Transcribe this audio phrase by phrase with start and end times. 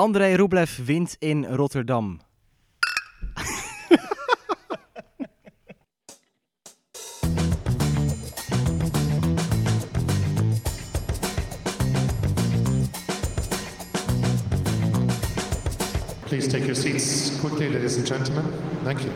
[0.00, 2.20] André Rublev wint in Rotterdam.
[16.24, 18.50] Please take your seats quickly, ladies and gentlemen.
[18.84, 19.12] Thank you.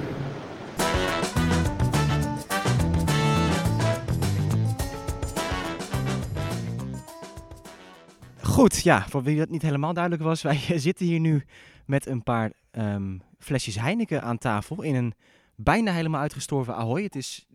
[8.54, 11.44] Goed, ja, voor wie dat niet helemaal duidelijk was, wij zitten hier nu
[11.86, 15.14] met een paar ehm, flesjes Heineken aan tafel in een
[15.54, 17.02] bijna helemaal uitgestorven Ahoy.
[17.02, 17.46] Het is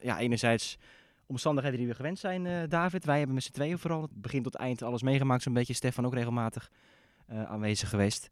[0.00, 0.78] ja, enerzijds
[1.26, 3.04] omstandigheden die we gewend zijn, eh, David.
[3.04, 5.74] Wij hebben met z'n tweeën vooral het begin tot eind alles meegemaakt, zo'n beetje.
[5.74, 6.70] Stefan ook regelmatig
[7.26, 8.28] eh, aanwezig geweest.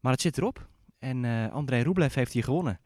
[0.00, 0.68] Maar het zit erop.
[0.98, 2.80] En eh André Rublev heeft hier gewonnen.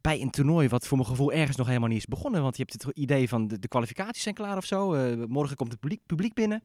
[0.00, 2.42] Bij een toernooi wat voor mijn gevoel ergens nog helemaal niet is begonnen.
[2.42, 4.90] Want je hebt het idee van de, de kwalificaties zijn klaar of zo.
[5.28, 6.62] Morgen komt het publiek, publiek binnen.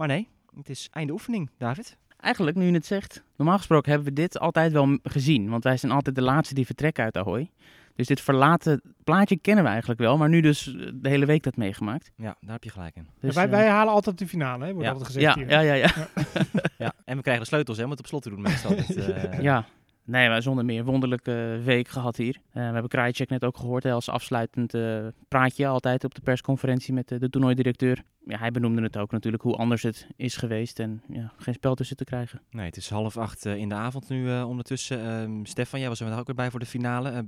[0.00, 1.96] Maar nee, het is einde oefening, David.
[2.20, 5.48] Eigenlijk, nu je het zegt, normaal gesproken hebben we dit altijd wel gezien.
[5.48, 7.50] Want wij zijn altijd de laatste die vertrekken uit Ahoy.
[7.94, 11.42] Dus dit verlaten plaatje kennen we eigenlijk wel, maar nu dus eh, de hele week
[11.42, 12.12] dat meegemaakt.
[12.16, 13.08] Ja, daar heb je gelijk in.
[13.20, 14.92] Dus, wij, eh, wij halen altijd de finale, hè, wordt Ja.
[14.92, 15.50] altijd gezegd ja, hier.
[15.50, 15.90] ja, ja, ja,
[16.78, 18.76] Ja, en we krijgen de sleutels hè, om het op slot te doen meestal.
[18.76, 19.64] Dit, eh, ja.
[20.10, 22.34] Nee, maar zonder meer wonderlijke week gehad hier.
[22.34, 26.20] Eh, we hebben Krajicek net ook gehoord hè, als afsluitend eh, praatje altijd op de
[26.20, 28.02] persconferentie met de, de toernooidirecteur.
[28.26, 31.74] Ja, hij benoemde het ook natuurlijk hoe anders het is geweest en ja, geen spel
[31.74, 32.40] tussen te krijgen.
[32.50, 35.00] Nee, het is half acht eh, in de avond nu eh, ondertussen.
[35.04, 37.26] Ehm, Stefan, jij was er ook weer bij voor de finale.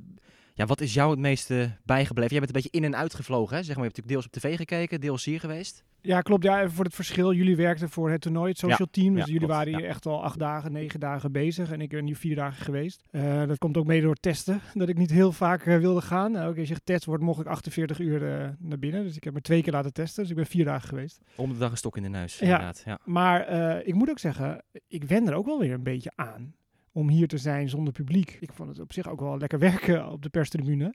[0.62, 2.30] Ja, wat is jou het meeste bijgebleven?
[2.30, 3.62] Jij bent een beetje in en uit gevlogen, hè?
[3.62, 5.84] Zeg maar, je hebt natuurlijk deels op tv gekeken, deels hier geweest.
[6.00, 6.44] Ja, klopt.
[6.44, 7.32] Ja, even voor het verschil.
[7.32, 9.14] Jullie werkten voor het toernooi, het social team.
[9.14, 9.88] Dus ja, jullie klopt, waren hier ja.
[9.88, 11.70] echt al acht dagen, negen dagen bezig.
[11.70, 13.02] En ik ben nu vier dagen geweest.
[13.10, 14.60] Eh, dat komt ook mede door testen.
[14.74, 16.32] Dat ik niet heel vaak eh, wilde gaan.
[16.32, 19.04] Nou, ook als je getest wordt, mocht ik 48 uur eh, naar binnen.
[19.04, 20.22] Dus ik heb me twee keer laten testen.
[20.22, 21.20] Dus ik ben vier dagen geweest.
[21.36, 22.44] Om de dag een stok in de neus, Ja.
[22.44, 22.82] inderdaad.
[22.84, 22.98] Ja.
[23.04, 23.48] Maar
[23.86, 26.54] ik moet ook zeggen, ik wen er ook wel weer een beetje aan.
[26.92, 28.36] Om hier te zijn zonder publiek.
[28.40, 30.94] Ik vond het op zich ook wel lekker werken op de perstribune.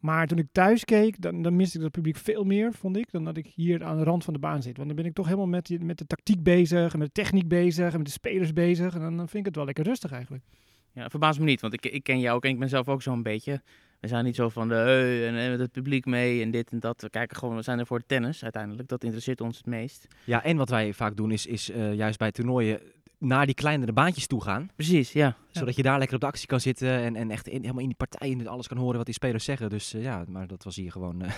[0.00, 3.10] Maar toen ik thuis keek, dan, dan miste ik dat publiek veel meer, vond ik,
[3.10, 4.76] dan dat ik hier aan de rand van de baan zit.
[4.76, 7.22] Want dan ben ik toch helemaal met, die- met de tactiek bezig, en met de
[7.22, 8.94] techniek bezig, en met de spelers bezig.
[8.94, 10.44] En dan, dan vind ik het wel lekker rustig eigenlijk.
[10.92, 13.02] Ja, verbaas me niet, want ik, ik ken jou ook en ik ben zelf ook
[13.02, 13.62] zo'n beetje.
[14.00, 16.70] We zijn niet zo van de hey, en, en met het publiek mee en dit
[16.72, 17.00] en dat.
[17.02, 18.88] We kijken gewoon, we zijn er voor de tennis uiteindelijk.
[18.88, 20.06] Dat interesseert ons het meest.
[20.24, 22.80] ja, en wat wij vaak doen is, is eh, juist bij toernooien
[23.22, 24.70] naar die kleinere baantjes toe gaan.
[24.76, 25.36] Precies, ja.
[25.50, 27.88] Zodat je daar lekker op de actie kan zitten en, en echt in, helemaal in
[27.88, 29.70] die partij en alles kan horen wat die spelers zeggen.
[29.70, 31.32] Dus eh, ja, maar dat was hier gewoon eh,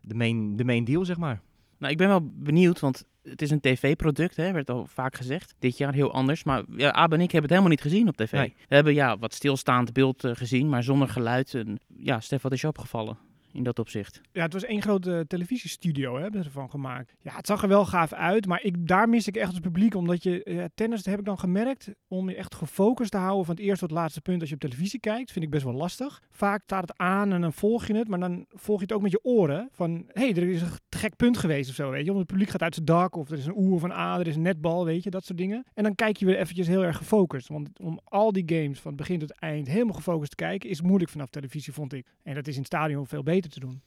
[0.00, 1.40] de, main, de main deal, zeg maar.
[1.78, 5.54] Nou, ik ben wel benieuwd, want het is een tv-product, hè, werd al vaak gezegd.
[5.58, 8.16] Dit jaar heel anders, maar ja, Abe en ik hebben het helemaal niet gezien op
[8.16, 8.32] tv.
[8.32, 8.54] Nee.
[8.68, 11.54] We hebben ja, wat stilstaand beeld eh, gezien, maar zonder geluid.
[11.54, 13.27] En, ja, Stef, wat is je opgevallen
[13.58, 14.20] in dat opzicht?
[14.32, 17.14] Ja, het was één grote televisiestudio, hè, hebben ze ervan gemaakt.
[17.20, 19.94] Ja, het zag er wel gaaf uit, maar ik, daar mis ik echt het publiek.
[19.94, 23.54] Omdat je, ja, tennis, heb ik dan gemerkt, om je echt gefocust te houden van
[23.54, 25.72] het eerste tot het laatste punt als je op televisie kijkt, vind ik best wel
[25.72, 26.22] lastig.
[26.30, 29.02] Vaak staat het aan en dan volg je het, maar dan volg je het ook
[29.02, 29.68] met je oren.
[29.72, 32.06] Van, hé, hey, er is een gek punt geweest of zo, weet je.
[32.06, 34.18] Want het publiek gaat uit zijn dak, of er is een oer of een A,
[34.18, 35.64] er is een netbal, weet je, dat soort dingen.
[35.74, 37.48] En dan kijk je weer eventjes heel erg gefocust.
[37.48, 41.10] Want om al die games van begin tot eind helemaal gefocust te kijken, is moeilijk
[41.10, 42.06] vanaf televisie, vond ik.
[42.22, 43.80] En dat is in het stadion veel beter te doen.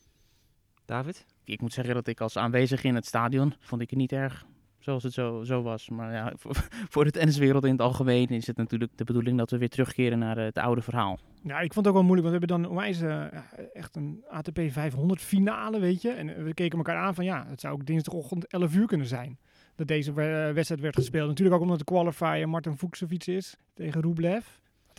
[0.86, 1.26] David?
[1.44, 4.46] Ik moet zeggen dat ik als aanwezig in het stadion, vond ik het niet erg
[4.80, 5.90] zoals het zo, zo was.
[5.90, 6.56] Maar ja, voor,
[6.90, 10.20] voor de tenniswereld in het algemeen is het natuurlijk de bedoeling dat we weer terugkeren
[10.20, 11.20] naar eh, het oude verhaal.
[11.44, 13.40] Ja, ik vond het ook wel moeilijk, want we hebben dan onwijs eh,
[13.74, 16.10] echt een ATP 500 finale, weet je.
[16.12, 19.08] En eh, we keken elkaar aan van ja, het zou ook dinsdagochtend 11 uur kunnen
[19.08, 19.40] zijn.
[19.76, 21.28] Dat deze we- wedstrijd werd gespeeld.
[21.28, 24.46] Natuurlijk ook omdat de qualifier Martin Fuchsovic is tegen Rublev.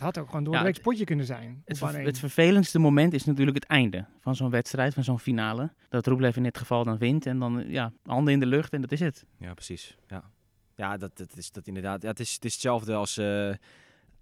[0.05, 1.61] Het had ook gewoon door Ja, een week spotje kunnen zijn.
[1.65, 5.73] Het, ver- het vervelendste moment is natuurlijk het einde van zo'n wedstrijd, van zo'n finale.
[5.89, 8.81] Dat Rublev in dit geval dan wint en dan ja, handen in de lucht en
[8.81, 9.25] dat is het.
[9.39, 9.97] Ja, precies.
[10.07, 10.23] Ja,
[10.75, 12.01] ja dat, dat is dat inderdaad.
[12.01, 13.53] Ja, het, is, het is hetzelfde als eh,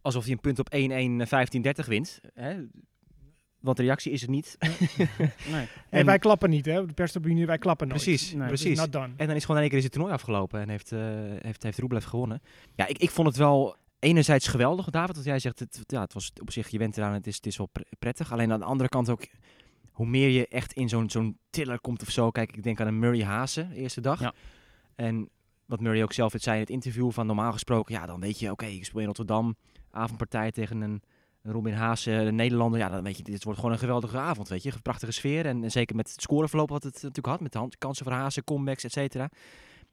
[0.02, 2.20] alsof hij een punt op 1-1 15-30 wint.
[2.34, 2.56] Hè?
[3.60, 4.58] Want de reactie is het niet.
[4.60, 5.08] Nee.
[5.52, 6.80] en en- wij klappen niet, hè.
[6.80, 8.04] Op de perstribune, wij klappen nooit.
[8.04, 8.78] Precies, Nee, precies.
[8.78, 9.14] not done.
[9.18, 11.00] En dan is gewoon in één keer is het toernooi afgelopen en heeft, eh
[11.42, 12.42] heeft, heeft Rublev gewonnen.
[12.76, 15.14] Ja, ik, ik vond het wel enerzijds geweldig, David.
[15.16, 17.46] Want jij zegt, het, ja, het was op zich, je went eraan, het is, het
[17.46, 18.32] is wel pre- prettig.
[18.32, 19.28] Alleen aan de andere kant ook,
[19.92, 22.32] hoe meer je echt in zo'n zo'n tiller komt of zo.
[22.32, 24.20] Kijk, ik denk aan een Murray Haase, de eerste dag.
[24.20, 24.34] Ja.
[24.96, 25.30] En
[25.66, 28.40] wat Murray ook zelf het zei in het interview, van normaal gesproken, ja, dan weet
[28.40, 29.56] je, oké, ik speel in Rotterdam,
[29.92, 31.02] avondpartij tegen een
[31.42, 32.80] een Robin Haase, een Nederlander.
[32.80, 34.72] Ja, dan weet je, dit wordt gewoon een geweldige avond, weet je.
[34.72, 37.58] Een prachtige sfeer en, en zeker met het scoreverloop wat het natuurlijk had, met de
[37.58, 39.30] hand- kansen voor Haase, comebacks, et cetera.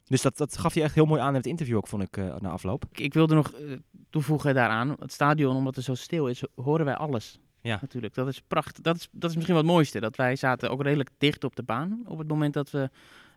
[0.08, 2.16] Dus dat, dat gaf je echt heel mooi aan in het interview ook, vond ik,
[2.16, 2.84] eh, na afloop.
[2.90, 3.72] Ik, ik wilde nog eh,
[4.10, 7.40] toevoegen daaraan, het stadion, omdat het zo stil is, horen wij alles.
[7.60, 7.78] Ja.
[7.80, 8.82] Natuurlijk, dat is prachtig.
[8.82, 10.00] Dat is, dat is misschien wat het mooiste.
[10.00, 12.90] Dat wij zaten ook redelijk dicht op de baan op het moment dat we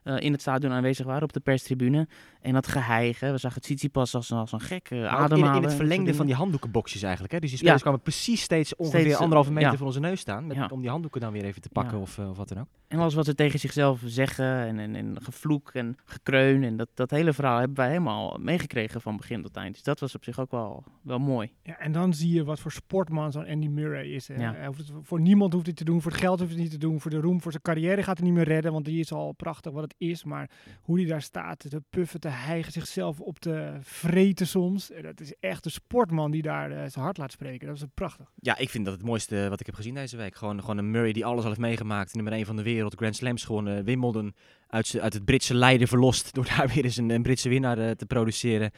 [0.04, 2.08] eh, in het stadion aanwezig waren op de perstribune.
[2.42, 5.48] En dat geheige, we zagen Tsitsipas als, als een gek uh, Maar ook ademhalen.
[5.50, 7.34] in, in het en verlengde van die handdoekenboxjes eigenlijk.
[7.34, 7.40] Hè?
[7.40, 7.84] Dus die spelers Ja.
[7.84, 9.78] kwamen precies steeds ongeveer Steeds, eh, anderhalve meter ja.
[9.78, 10.48] van onze neus staan.
[10.48, 10.68] Met, Ja.
[10.72, 12.02] Om die handdoeken dan weer even te pakken Ja.
[12.04, 12.68] of, eh, of wat dan ook.
[12.88, 16.64] En alles wat ze tegen zichzelf zeggen en, en, en gevloek en gekreun.
[16.64, 19.74] En dat, dat hele verhaal hebben wij helemaal meegekregen van begin tot eind.
[19.74, 21.52] Dus dat was op zich ook wel, wel mooi.
[21.64, 24.28] Ja, en dan zie je wat voor sportman zo'n Andy Murray is.
[24.28, 24.36] Hè.
[24.36, 24.54] Ja.
[24.54, 26.72] Hij hoeft het, voor niemand hoeft hij te doen, voor het geld hoeft hij niet
[26.72, 29.00] te doen, voor de roem, voor zijn carrière gaat hij niet meer redden, want die
[29.00, 30.24] is al prachtig wat het is.
[30.24, 30.50] Maar
[30.82, 34.92] hoe hij daar staat, te puffen, te hijgen, zichzelf op te vreten soms.
[34.92, 37.68] eh, Dat is echt een sportman die daar eh, zijn hart laat spreken.
[37.68, 38.32] Dat is prachtig.
[38.36, 40.36] Ja, ik vind dat het mooiste wat ik heb gezien deze week.
[40.36, 42.14] Gewoon, gewoon een Murray die alles al heeft meegemaakt.
[42.14, 43.84] Nummer 1 van de wereld, Grand Slams gewonnen.
[43.84, 44.36] Wimbledon
[44.68, 46.34] uit, uit het Britse lijden verlost.
[46.36, 48.72] Door daar weer eens een, Britse winnaar eh, te produceren.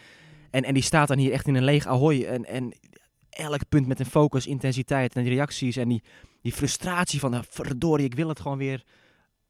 [0.51, 2.23] En, en die staat dan hier echt in een leeg ahoy.
[2.23, 2.73] En, en
[3.29, 5.75] elk punt met een focus, intensiteit en die reacties.
[5.75, 6.03] En die,
[6.41, 8.83] die frustratie van, verdorie, ik wil het gewoon weer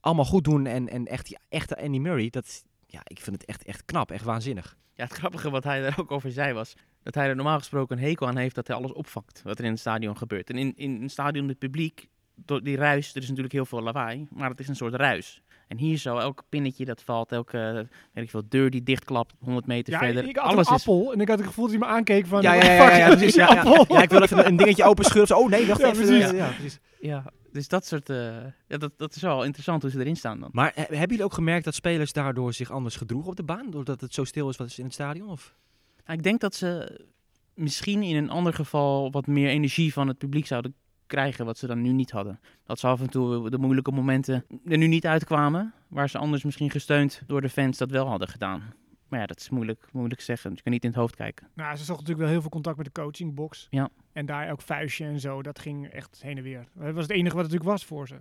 [0.03, 0.65] allemaal goed doen.
[0.65, 4.11] En, en echt die echte Andy Murray, dat, ja, ik vind het echt, echt knap.
[4.11, 4.77] Echt waanzinnig.
[4.95, 6.73] Ja, het grappige wat hij daar ook over zei was
[7.03, 9.65] dat hij er normaal gesproken een hekel aan heeft dat hij alles opvangt wat er
[9.65, 10.50] in het stadion gebeurt.
[10.50, 13.81] En in, in een stadion met publiek, door die ruis, er is natuurlijk heel veel
[13.81, 15.41] lawaai, maar het is een soort ruis.
[15.67, 19.65] En hier zo, elk pinnetje dat valt, elke weet ik veel, deur die dichtklapt, 100
[19.65, 20.27] meter Ja, verder.
[20.27, 22.27] ik had alles een is appel en ik had het gevoel dat hij me aankeek
[22.27, 22.41] van...
[22.41, 23.35] Ja, ja, ja, ja, precies.
[23.35, 23.61] Ja, ja.
[23.61, 23.95] appel?
[23.95, 25.38] ja, ik wil even een dingetje open scheuren.
[25.38, 26.05] Oh nee, wacht Ja, even.
[26.05, 26.31] precies.
[26.31, 26.79] Ja, precies.
[27.00, 27.23] Ja,
[27.53, 28.35] dus dat soort, eh,
[28.67, 30.50] ja, dat, dat is wel interessant hoe ze erin staan dan.
[30.53, 33.69] Maar he- hebben jullie ook gemerkt dat spelers daardoor zich anders gedroegen op de baan?
[33.71, 35.29] Doordat het zo stil is wat is in het stadion?
[35.29, 35.55] Of?
[36.05, 37.00] Nou, ik denk dat ze
[37.53, 40.73] misschien in een ander geval wat meer energie van het publiek zouden
[41.07, 42.39] krijgen, wat ze dan nu niet hadden.
[42.65, 46.44] Dat ze af en toe de moeilijke momenten er nu niet uitkwamen, waar ze anders
[46.44, 48.73] misschien gesteund door de fans dat wel hadden gedaan.
[49.13, 50.51] Maar ja, dat is moeilijk, moeilijk te zeggen.
[50.56, 51.48] Je kan niet in het hoofd kijken.
[51.54, 53.68] Nou, ze zochten natuurlijk wel heel veel contact met de coachingbox.
[53.69, 53.89] Ja.
[54.12, 56.68] En daar ook vuistje en zo, dat ging echt heen en weer.
[56.74, 58.15] Dat was het enige wat het natuurlijk was voor ze.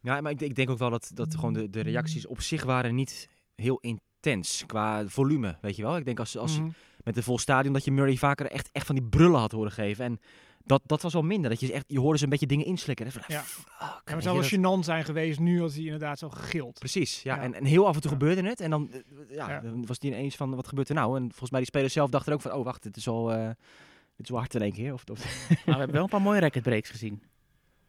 [0.00, 2.64] Ja, maar ik, ik denk ook wel dat, dat gewoon de, de reacties op zich
[2.64, 5.96] waren niet heel intens qua volume, weet je wel.
[5.96, 6.68] Ik denk als, als Mhm.
[7.04, 9.72] met een vol stadion dat je Murray vaker echt, echt van die brullen had horen
[9.72, 10.04] geven.
[10.04, 10.20] En
[10.70, 11.50] dat, dat was wel minder.
[11.50, 13.06] Dat je, echt, je hoorde ze een beetje dingen inslikken.
[13.06, 13.40] En van, Ja.
[13.42, 15.84] fuck, Ja, weet maar het je, zou wel dat- gênant zijn geweest nu als hij
[15.84, 16.78] inderdaad zo gegild.
[16.78, 17.34] Precies, ja.
[17.36, 17.42] Ja.
[17.42, 18.16] En, en heel af en toe Ja.
[18.16, 18.60] gebeurde het.
[18.60, 19.00] En dan, eh,
[19.36, 21.16] ja, dan was die ineens van, wat gebeurt er nou?
[21.16, 23.32] En volgens mij die spelers zelf dachten er ook van, oh wacht, dit is al,
[23.32, 23.46] eh,
[24.16, 24.92] dit is wel hard in één keer.
[24.92, 27.22] Of, of, Maar we hebben wel een paar mooie racket breaks gezien.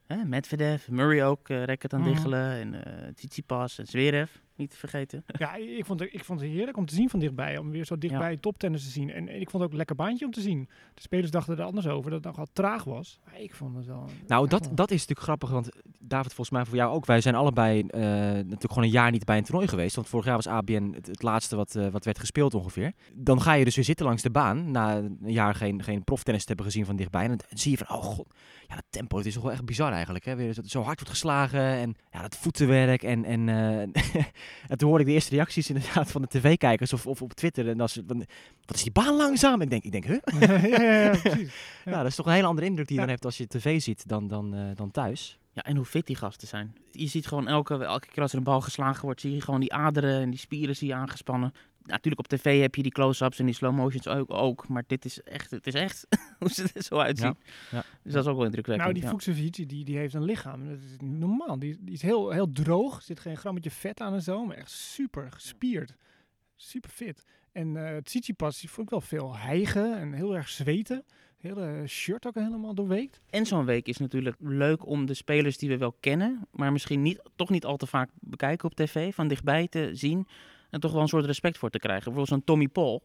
[0.07, 2.09] Hè, Medvedev, Murray ook, eh racket aan Mhm.
[2.13, 2.51] diggelen.
[2.51, 5.23] En eh Tsitsipas en Zverev, niet te vergeten.
[5.37, 7.57] Ja, ik vond, het, ik vond het heerlijk om te zien van dichtbij.
[7.57, 9.11] Om weer zo dichtbij toptennis te zien.
[9.11, 10.69] En, en ik vond het ook een lekker baantje om te zien.
[10.93, 13.19] De spelers dachten er anders over, dat het nogal traag was.
[13.25, 14.05] Maar ik vond het wel...
[14.27, 15.69] Nou, dat, wel- dat is natuurlijk grappig, want
[15.99, 17.05] David, volgens mij voor jou ook.
[17.05, 19.95] Wij zijn allebei eh, natuurlijk gewoon een jaar niet bij een toernooi geweest.
[19.95, 22.93] Want vorig jaar was ABN het, het laatste wat, eh, wat werd gespeeld ongeveer.
[23.13, 26.41] Dan ga je dus weer zitten langs de baan, na een jaar geen, geen proftennis
[26.41, 27.23] te hebben gezien van dichtbij.
[27.23, 28.27] En dan zie je van, oh god,
[28.67, 30.25] ja, dat tempo, het is toch wel echt bizar eigenlijk.
[30.25, 30.35] Hè?
[30.35, 33.03] Weer zo, zo hard wordt geslagen en ja, dat voetenwerk.
[33.03, 34.23] En, en, eh,
[34.67, 37.69] en toen hoorde ik de eerste reacties inderdaad van de tv-kijkers of, of op Twitter.
[37.69, 38.25] En als, van,
[38.65, 39.61] wat is die baan langzaam?
[39.61, 40.19] Ik denk, ik denk huh?
[40.39, 41.53] ja, ja, ja, precies.
[41.85, 41.91] Ja.
[41.91, 43.07] Ja, dat is toch een hele andere indruk die je Ja.
[43.07, 45.39] dan hebt als je tv ziet dan, dan, eh, dan thuis.
[45.53, 46.75] Ja, en hoe fit die gasten zijn.
[46.91, 49.59] Je ziet gewoon elke, elke keer als er een bal geslagen wordt, zie je gewoon
[49.59, 51.53] die aderen en die spieren zie je aangespannen.
[51.83, 54.67] Natuurlijk op tv heb je die close-ups en die slow motions ook, ook.
[54.67, 56.07] Maar dit is echt, het is echt
[56.39, 57.37] hoe ze er zo uitzien.
[57.71, 57.83] ja.
[58.03, 58.89] Dus dat is ook wel indrukwekkend.
[58.89, 59.65] Nou, die ja.
[59.65, 60.67] Die, die heeft een lichaam.
[60.67, 61.59] Dat is niet normaal.
[61.59, 62.95] Die, die is heel, heel droog.
[62.95, 64.45] Er zit geen grammetje vet aan en zo.
[64.45, 65.95] Maar echt super gespierd.
[66.55, 67.23] Super fit.
[67.51, 71.03] En eh Tsitsipas, die vond ik wel veel hijgen en heel erg zweten.
[71.37, 73.21] Hele shirt ook helemaal doorweekt.
[73.29, 77.01] En zo'n week is natuurlijk leuk om de spelers die we wel kennen, maar misschien
[77.01, 80.27] niet, toch niet al te vaak bekijken op tv, van dichtbij te zien
[80.71, 82.03] en toch wel een soort respect voor te krijgen.
[82.03, 83.03] Bijvoorbeeld zo'n Tommy Paul.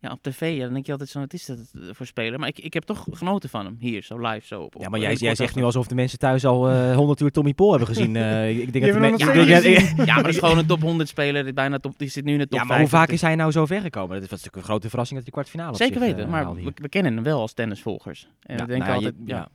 [0.00, 2.38] Ja, op tv, ja, dan denk je altijd zo, wat is dat eh, voor speler?
[2.38, 4.74] Maar ik, ik heb toch genoten van hem, hier, zo live, zo op.
[4.76, 7.30] op Ja, maar jij, jij zegt nu alsof de mensen thuis al eh 100 uur
[7.30, 8.16] Tommy Paul hebben gezien.
[8.16, 10.04] Eh, ik denk dat men- ik denk- gezien.
[10.04, 12.32] Ja, maar dat is gewoon een top 100 speler, die, bijna top, die zit nu
[12.32, 12.98] in de top Ja, maar hoe 50.
[13.06, 14.14] vaak is hij nou zo ver gekomen?
[14.14, 16.88] Dat is natuurlijk een grote verrassing dat hij kwartfinale op Zeker zich, weten, maar we,
[16.88, 18.28] kennen hem wel als tennisvolgers.
[18.42, 19.48] En Ja, we denken nou, je- altijd, ja, ja.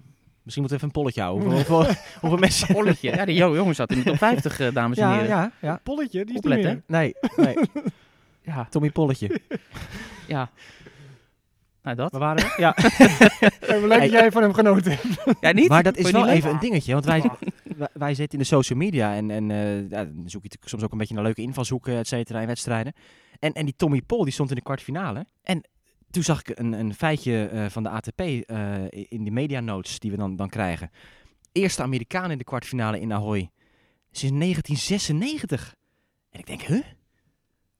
[0.43, 1.51] Misschien moeten we even een polletje houden.
[1.51, 2.67] Hoeveel, hoeveel, hoeveel mensen...
[2.73, 3.11] Polletje.
[3.15, 5.27] Ja, die jo- jongen zat in de top 50, eh, dames en Ja, heren.
[5.27, 5.79] ja, ja.
[5.83, 6.99] Polletje, die is Opletten, niet meer.
[7.35, 7.65] Nee, nee.
[8.41, 9.39] Ja, Tommy Polletje.
[10.27, 10.49] ja.
[11.83, 12.11] Nou, dat.
[12.11, 12.53] Waar waren we?
[12.57, 12.75] Ja.
[13.59, 15.37] Hey, maar leuk dat jij van hem genoten hebt.
[15.41, 15.69] Ja, niet?
[15.69, 16.53] Maar dat is wel even leuk?
[16.53, 16.93] een dingetje.
[16.93, 17.21] Want wij,
[17.77, 20.83] wij, wij zitten in de social media en, en eh, ja, dan zoek je soms
[20.83, 22.93] ook een beetje naar leuke invalshoeken, et cetera, in wedstrijden.
[23.39, 25.25] En, en die Tommy Paul, die stond in de kwartfinale.
[25.43, 25.63] En
[26.11, 29.99] toen zag ik een, een feitje eh, van de ATP eh, in de media notes
[29.99, 30.91] die we dan, dan krijgen.
[31.51, 33.51] Eerste Amerikaan in de kwartfinale in Ahoy
[34.11, 35.75] sinds 1996.
[36.29, 36.83] En ik denk, huh?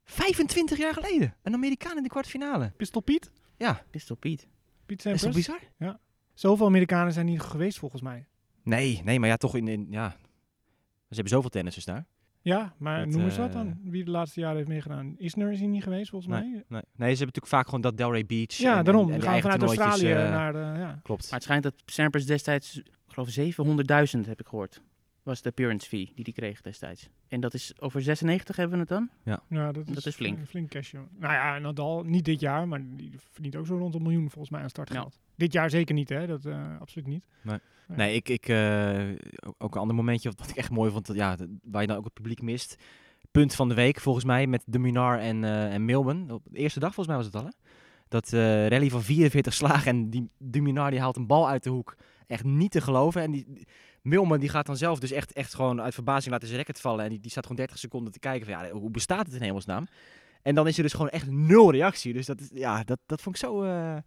[0.04, 1.36] 25 jaar geleden.
[1.42, 2.74] Een Amerikaan in de kwartfinale.
[2.78, 3.32] Pistol Piet?
[3.58, 4.48] Ja, Pistol Piet.
[4.86, 5.60] Piet is toch Sampras?
[5.78, 6.00] bizar?
[6.34, 8.26] Zoveel Amerikanen zijn niet geweest volgens mij.
[8.64, 10.10] Nee, nee, maar ja, toch in, in ja.
[10.10, 12.06] Ze hebben zoveel tennissers daar.
[12.44, 13.80] Ja, maar Met, noem eens wat eh, dan.
[13.84, 15.16] Wie de laatste jaren heeft meegedaan.
[15.18, 16.42] Isner is hier niet geweest, volgens mij.
[16.42, 16.82] Nee, nee.
[16.82, 18.54] ze hebben natuurlijk vaak gewoon dat Delray Beach.
[18.54, 19.08] Ja, en- daarom.
[19.08, 20.58] en- en We die gaan vanuit Australië eh, naar de...
[20.80, 21.00] Ja.
[21.04, 21.24] Klopt.
[21.24, 24.82] Maar het schijnt dat Sampras destijds, ik geloof 700.000 heb ik gehoord,
[25.24, 27.10] was de appearance fee die hij kreeg destijds.
[27.28, 29.10] En dat is over 96 hebben we het dan?
[29.50, 30.38] Ja, dat is, Dat is flink.
[30.40, 31.02] Een flink cash, joh.
[31.18, 34.50] Nou ja, Nadal, niet dit jaar, maar die verdient ook zo rond een miljoen volgens
[34.50, 35.20] mij aan startgeld.
[35.36, 36.28] Dit jaar zeker niet, hè?
[36.28, 37.26] Dat eh, absoluut niet.
[37.88, 39.10] Nee, ik, ik eh,
[39.58, 41.98] ook- een ander momentje wat, wat ik echt mooi vond, dat, ja, waar je dan
[41.98, 42.76] ook het publiek mist.
[43.32, 46.32] Punt van de week volgens mij met de Munar en, eh en Milman.
[46.32, 47.52] Op de eerste dag volgens mij was het al hè.
[48.08, 51.64] Dat eh, rally van 44 slagen en die de Munar die haalt een bal uit
[51.64, 51.96] de hoek.
[52.28, 53.22] Echt niet te geloven.
[53.22, 53.68] En die, die-
[54.02, 57.04] Milman die gaat dan zelf dus echt, echt gewoon uit verbazing laten zijn racket vallen.
[57.04, 59.42] En die, die staat gewoon 30 seconden te kijken van ja, hoe bestaat het in
[59.42, 59.88] hemelsnaam?
[60.42, 62.14] En dan is er dus gewoon echt nul reactie.
[62.14, 63.98] Dus dat, is, ja, dat, dat vond ik zo, eh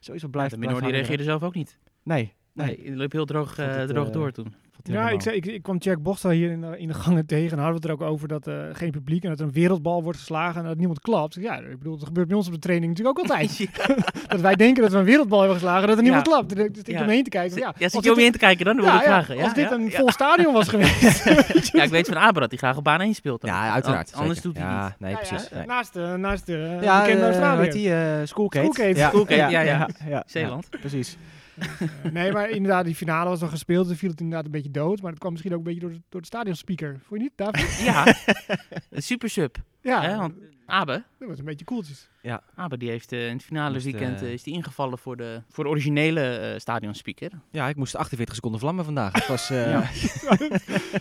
[0.00, 1.78] sowieso Ja, blijft de minor die reageerde zelf ook niet.
[2.02, 2.66] Nee, nee.
[2.66, 4.54] Nee, hij liep heel droog, eh, het, droog eh, door toen.
[4.82, 7.50] Ja, ik, zei, ik, ik kwam Jack Bosta hier in de, in de gangen tegen.
[7.58, 9.52] En hadden we het er ook over dat er geen publiek en dat er een
[9.52, 11.34] wereldbal wordt geslagen en dat niemand klapt.
[11.34, 13.66] Ja, ik bedoel, dat gebeurt bij ons op de training natuurlijk ook altijd.
[14.28, 16.32] dat wij denken dat we een wereldbal hebben geslagen, dat er niemand Ja.
[16.32, 16.52] klapt.
[16.76, 17.00] Zit ik Ja.
[17.00, 17.58] om me heen te kijken.
[17.58, 18.76] Ja, Ja, zit je om je een- in te kijken dan?
[18.76, 19.36] Dan wil ja, ik ja, vragen.
[19.36, 19.98] Ja, als dit ja, een ja.
[19.98, 21.24] vol stadion was geweest.
[21.72, 23.40] Ja, ik weet van Aber dat hij graag op baan 1 speelt.
[23.40, 23.50] dan.
[23.50, 24.12] Ja, uiteraard.
[24.14, 24.94] An- Anders doet hij ja, niet.
[24.98, 25.48] Nee, Ja, ja, precies.
[25.50, 25.66] nee.
[25.66, 27.54] Naast de, naast de eh, Ja, bekende Australiër.
[27.56, 27.92] hoe heet die?
[27.94, 28.94] eh Schoolgate.
[28.94, 29.34] Schoolgate.
[29.34, 29.88] Ja, ja, ja.
[30.08, 30.66] ja, Zeeland.
[30.70, 31.16] ja, precies.
[32.12, 33.86] Nee, maar inderdaad, die finale was al gespeeld.
[33.86, 35.00] Toen viel het inderdaad een beetje dood.
[35.02, 36.98] Maar dat kwam misschien ook een beetje door de, door de stadionspeaker.
[37.02, 37.78] Vond je niet, David?
[37.84, 38.06] Ja,
[38.90, 39.56] een super sub.
[39.80, 40.34] Ja, Hè, want
[40.66, 42.08] Abe, dat was een beetje cooltjes.
[42.54, 45.16] Abe die heeft eh, in het finale Moest, weekend eh, eh, is die ingevallen voor
[45.16, 47.30] de, voor de originele eh stadionspeaker.
[47.50, 49.12] Ja, ik moest 48 seconden vlammen vandaag.
[49.12, 49.70] Het was, eh, Ja.
[49.70, 49.88] ja.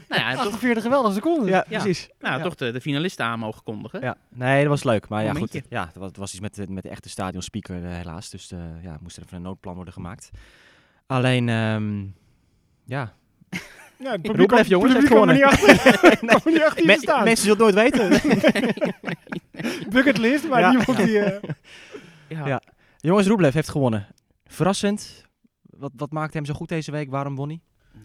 [0.09, 1.45] Nou ja, en toch, 48 geweldige seconden.
[1.49, 1.65] Ja.
[1.69, 2.09] precies.
[2.19, 2.43] nou, ja.
[2.43, 4.01] toch de, de finalisten aan mogen kondigen.
[4.01, 4.17] Ja.
[4.29, 5.07] Nee, dat was leuk.
[5.07, 5.61] Maar ja, goed.
[5.69, 8.29] Ja, dat was, het was iets met, de- met de echte stadionspeaker helaas.
[8.29, 10.29] Dus eh, ja, moest er even een noodplan worden gemaakt.
[11.07, 11.99] Alleen, ehm,
[12.85, 13.13] ja.
[13.99, 15.69] Ja, het Roep jongens, publiek kwam er niet achter,
[16.21, 17.23] niet achter je Me- te staan.
[17.23, 18.21] mensen zullen het nooit weten.
[19.93, 20.69] Bucketlist, maar Ja.
[20.69, 21.19] niemand die...
[21.19, 21.49] eh,
[22.27, 22.47] Ja.
[22.47, 22.61] Ja.
[22.97, 24.07] Jongens, Rublev heeft gewonnen.
[24.45, 25.25] Verrassend.
[25.61, 27.09] Wat, wat maakte hem zo goed deze week?
[27.09, 27.59] Waarom won hij?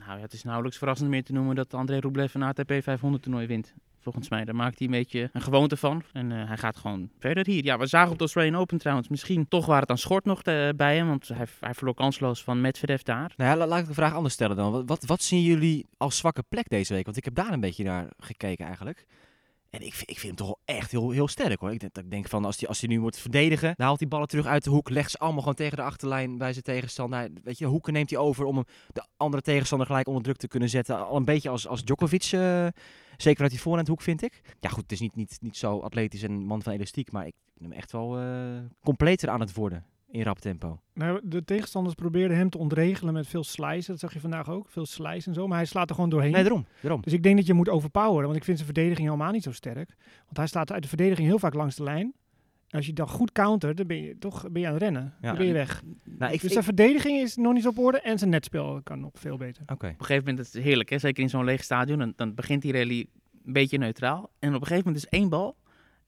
[0.07, 3.23] Nou ja, het is nauwelijks verrassend meer te noemen dat André Rublev een ATP 500
[3.23, 3.75] toernooi wint.
[4.02, 6.02] Volgens mij, daar maakt hij een beetje een gewoonte van.
[6.12, 7.64] En eh, hij gaat gewoon verder hier.
[7.64, 9.09] Ja, we zagen op de Australian Open trouwens.
[9.09, 11.09] Misschien toch waar het aan schort nog eh, bij hem.
[11.09, 13.33] Want hij, hij verloor kansloos van Medvedev daar.
[13.37, 14.73] Nou ja, la- laat ik de vraag anders stellen dan.
[14.73, 17.05] Wat, wat, wat zien jullie als zwakke plek deze week?
[17.05, 19.07] Want ik heb daar een beetje naar gekeken eigenlijk.
[19.71, 21.73] En ik, ik vind hem toch wel echt heel, heel sterk hoor.
[21.73, 24.29] Ik denk, ik denk van als hij als nu moet verdedigen, dan haalt hij ballen
[24.29, 27.19] terug uit de hoek, legt ze allemaal gewoon tegen de achterlijn bij zijn tegenstander.
[27.19, 30.37] Nou, weet je, hoeken neemt hij over om hem, de andere tegenstander gelijk onder druk
[30.37, 31.07] te kunnen zetten.
[31.07, 32.67] Al een beetje als, als Djokovic, eh,
[33.17, 34.41] zeker uit die voorhandhoek vind ik.
[34.61, 37.35] Ja goed, het is niet, niet, niet zo atletisch en man van elastiek, maar ik
[37.53, 38.25] vind hem echt wel eh,
[38.83, 40.81] completer aan het worden in rap tempo.
[40.95, 43.87] nou, de tegenstanders probeerden hem te ontregelen met veel slices.
[43.87, 44.69] Dat zag je vandaag ook.
[44.69, 45.47] Veel slice en zo.
[45.47, 46.33] Maar hij slaat er gewoon doorheen.
[46.33, 46.67] Nee, daarom.
[46.81, 47.00] daarom.
[47.00, 48.25] Dus ik denk dat je moet overpoweren.
[48.25, 49.97] Want ik vind zijn verdediging helemaal niet zo sterk.
[50.25, 52.12] Want hij staat uit de verdediging heel vaak langs de lijn.
[52.69, 55.14] En als je dan goed countert, dan ben je toch ben je aan het rennen.
[55.21, 55.29] Ja.
[55.29, 55.83] Dan ben je weg.
[56.05, 58.00] Nou, ik, dus ik- zijn verdediging is nog niet zo op orde.
[58.00, 59.62] En zijn netspel kan nog veel beter.
[59.62, 59.73] Oké.
[59.75, 61.99] Op een gegeven moment, het is heerlijk hè, zeker in zo'n leeg stadion.
[61.99, 63.07] Dan, dan begint die rally
[63.45, 64.31] een beetje neutraal.
[64.38, 65.57] En op een gegeven moment is één bal.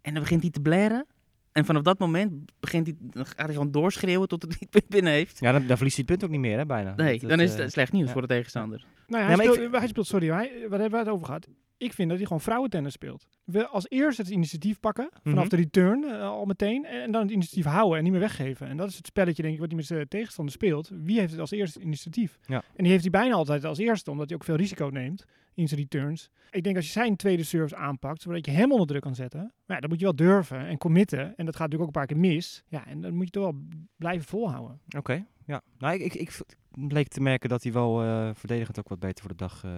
[0.01, 1.07] En dan begint hij te blaren.
[1.53, 5.41] En vanaf dat moment begint hij, gaat hij gewoon doorschreeuwen tot het niet binnen heeft.
[5.41, 6.95] Ja, dan, dan verliest hij het punt ook niet meer, hè, bijna.
[6.95, 8.13] Nee, Dat, dan is eh, het slecht nieuws ja.
[8.13, 8.85] voor de tegenstander.
[9.07, 11.49] Nou ja, hij, ik speelt, hij speelt, sorry, hij, wat hebben we het over gehad?
[11.83, 13.27] Ik vind dat hij gewoon vrouwentennis speelt.
[13.45, 15.49] We als eerste het initiatief pakken, vanaf Mhm.
[15.49, 16.85] de return eh, al meteen.
[16.85, 18.67] En dan het initiatief houden en niet meer weggeven.
[18.69, 20.91] En dat is het spelletje, denk ik, wat hij met zijn tegenstander speelt.
[21.03, 22.39] Wie heeft het als eerste initiatief?
[22.47, 22.57] Ja.
[22.75, 25.25] En die heeft hij bijna altijd als eerste, omdat hij ook veel risico neemt
[25.55, 26.31] in zijn returns.
[26.51, 29.41] Ik denk als je zijn tweede service aanpakt, zodat je hem onder druk kan zetten.
[29.41, 31.21] Maar ja, dan moet je wel durven en committen.
[31.37, 32.63] En dat gaat natuurlijk ook een paar keer mis.
[32.69, 33.63] Ja, en dan moet je toch wel
[33.97, 34.81] blijven volhouden.
[34.97, 35.61] Oké, ja.
[35.79, 36.39] Nou, ik, ik,
[36.71, 39.65] bleek te merken dat hij wel eh, verdedigend ook wat beter voor de dag...
[39.65, 39.71] eh,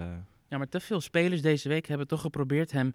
[0.47, 2.93] Ja, maar te veel spelers deze week hebben toch geprobeerd hem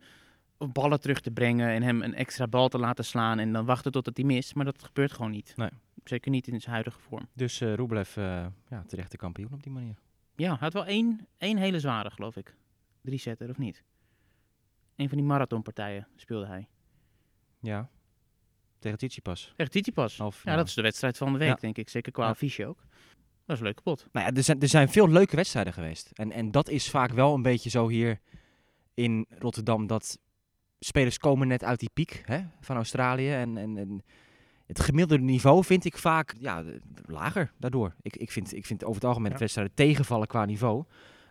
[0.58, 3.64] op ballen terug te brengen en hem een extra bal te laten slaan en dan
[3.64, 4.54] wachten totdat hij mist.
[4.54, 5.52] Maar dat gebeurt gewoon niet.
[5.56, 5.70] Nee.
[6.04, 7.28] Zeker niet in zijn huidige vorm.
[7.32, 9.94] dus eh Rublev, eh ja, terecht de kampioen op die manier.
[10.36, 12.54] Ja, hij had wel één, één hele zware, geloof ik.
[13.02, 13.82] Drie setter, of niet?
[14.96, 16.68] Een van die marathonpartijen speelde hij.
[17.60, 17.88] Ja.
[18.78, 19.52] Tegen Tsitsipas.
[19.56, 20.18] Echt Tsitsipas.
[20.18, 21.54] Half, Ja, dat is de wedstrijd van de week, Ja.
[21.54, 21.88] denk ik.
[21.88, 22.30] Zeker qua Ja.
[22.30, 22.84] affiche ook.
[23.50, 24.06] Dat is een leuke pot.
[24.12, 26.10] Nou ja, er zijn, er zijn veel leuke wedstrijden geweest.
[26.14, 28.20] En, en dat is vaak wel een beetje zo hier
[28.94, 29.86] in Rotterdam.
[29.86, 30.18] Dat
[30.78, 33.30] spelers komen net uit die piek hè, van Australië.
[33.32, 34.04] En, en, en
[34.66, 37.94] het gemiddelde niveau vind ik vaak ja, de- de- lager daardoor.
[38.02, 39.30] Ik, ik, vind, ik vind over het algemeen Ja.
[39.32, 40.84] dat wedstrijden tegenvallen qua niveau.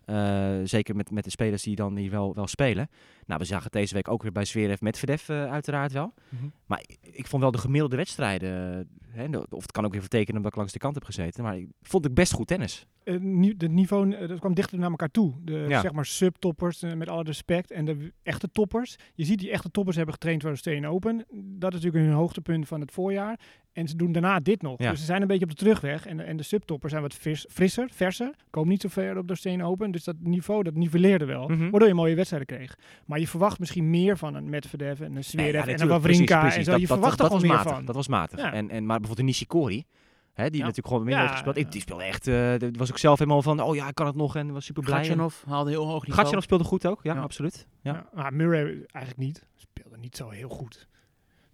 [0.09, 2.89] Eh, zeker met, met de spelers die dan hier wel, wel spelen.
[3.25, 6.13] Nou, we zagen het deze week ook weer bij Zverev met Verdef uh, uiteraard wel.
[6.29, 6.47] Mhm.
[6.65, 10.35] Maar ik, ik, vond wel de gemiddelde wedstrijden, hè, of het kan ook even tekenen
[10.35, 12.87] omdat ik langs de kant heb gezeten, maar ik vond ik best goed tennis.
[13.03, 15.33] Het niveau dat kwam dichter naar elkaar toe.
[15.41, 15.81] De ja.
[15.81, 18.95] zeg maar subtoppers, met alle respect, en de echte toppers.
[19.13, 21.25] Je ziet die echte toppers hebben getraind voor de Steen Open.
[21.33, 23.39] Dat is natuurlijk hun hoogtepunt van het voorjaar.
[23.79, 24.79] En ze doen daarna dit nog.
[24.79, 24.89] Ja.
[24.89, 26.05] Dus ze zijn een beetje op de terugweg.
[26.05, 28.31] En, en de subtoppers zijn wat fris, frisser, verser.
[28.49, 29.91] Komen niet zo ver op de Steen Open.
[29.91, 31.47] Dus dat niveau, dat niveleerde wel.
[31.47, 31.69] Mhm.
[31.69, 32.75] Waardoor je mooie wedstrijden kreeg.
[33.05, 36.39] Maar je verwacht misschien meer van een Medvedev en een Zverev ja, en een Wawrinka.
[36.39, 36.71] precies, En zo.
[36.71, 36.81] precies.
[36.81, 37.71] Je Dat- verwacht dat, er dat, gewoon was meer matig.
[37.73, 37.85] van.
[37.85, 38.39] Dat was matig.
[38.39, 38.53] Ja.
[38.53, 39.85] En, en, maar bijvoorbeeld de Nishikori,
[40.33, 40.65] hè, die Ja.
[40.65, 41.65] natuurlijk gewoon minder Ja, heeft gespeeld.
[41.65, 44.05] Ik, die speelde echt, eh, die was ook zelf helemaal van, oh ja, ik kan
[44.05, 44.97] het nog en was super blij.
[44.97, 46.15] Gatjanov haalde heel hoog niveau.
[46.21, 47.21] Gatjanov speelde goed ook, ja, Ja.
[47.21, 47.67] absoluut.
[47.81, 47.93] Ja.
[47.93, 48.09] Ja.
[48.13, 49.47] Maar Murray eigenlijk niet.
[49.55, 50.87] Speelde niet zo heel goed.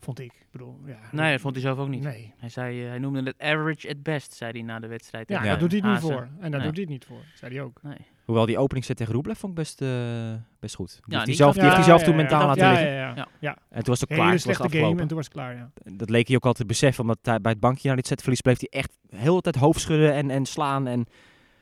[0.06, 0.32] Vond ik.
[0.34, 0.98] Ik bedoel, ja.
[1.12, 2.04] Nee, dat vond hij zelf ook niet.
[2.04, 2.34] Nee.
[2.38, 5.30] Hij, zei, eh, hij noemde het average at best, zei hij na de wedstrijd.
[5.30, 6.28] Ja, tegen daar doet hij het niet voor.
[6.40, 6.68] En daar Nee.
[6.68, 7.24] doet hij het niet voor.
[7.36, 7.80] Zei hij ook.
[7.84, 7.98] Nee.
[8.26, 9.90] Hoewel die openingsset tegen Rublev vond ik best, eh,
[10.60, 10.88] best goed.
[10.90, 12.46] Die heeft hij die zelf, die heeft hij zelf Ja, toen ja, mentaal ja.
[12.48, 12.88] laten ja, liggen.
[12.92, 13.28] ja, ja, Ja.
[13.40, 13.58] ja.
[13.70, 15.72] En toen was het ook Hele klaar, was game en toen was het klaar, ja.
[15.92, 18.42] Dat leek hij ook altijd te beseffen, omdat hij bij het bankje na dit setverlies
[18.42, 20.88] bleef hij echt heel de tijd hoofdschudden en, en slaan.
[20.88, 21.06] En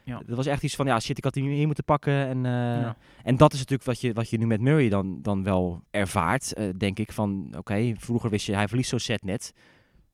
[0.05, 0.21] Ja.
[0.25, 2.13] Dat was echt iets van, ja shit, ik had die hier moeten pakken.
[2.27, 2.95] En, eh, Ja.
[3.23, 6.53] en dat is natuurlijk wat je, wat je nu met Murray dan, dan wel ervaart,
[6.53, 7.11] eh, denk ik.
[7.11, 9.53] Van, oké, vroeger wist je, hij verliest zo'n set net.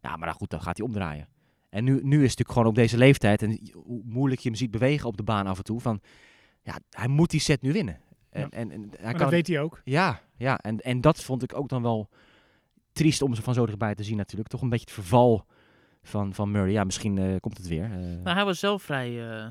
[0.02, 1.28] Ja, maar nou goed, dan gaat hij omdraaien.
[1.70, 4.58] En nu, nu is het natuurlijk gewoon op deze leeftijd, en hoe moeilijk je hem
[4.58, 6.02] ziet bewegen op de baan af en toe, van,
[6.62, 8.00] ja, hij moet die set nu winnen.
[8.30, 8.50] En, Ja.
[8.50, 9.82] en, en hij Maar kan, dat weet hij ook.
[9.84, 12.10] ja, ja en, en dat vond ik ook dan wel
[12.92, 14.50] triest om ze van zo dichtbij te zien natuurlijk.
[14.50, 15.46] Toch een beetje het verval
[16.02, 16.72] van, van Murray.
[16.72, 17.84] Ja, misschien eh, komt het weer.
[17.84, 17.92] eh.
[18.24, 19.46] Nou, hij was zelf vrij eh,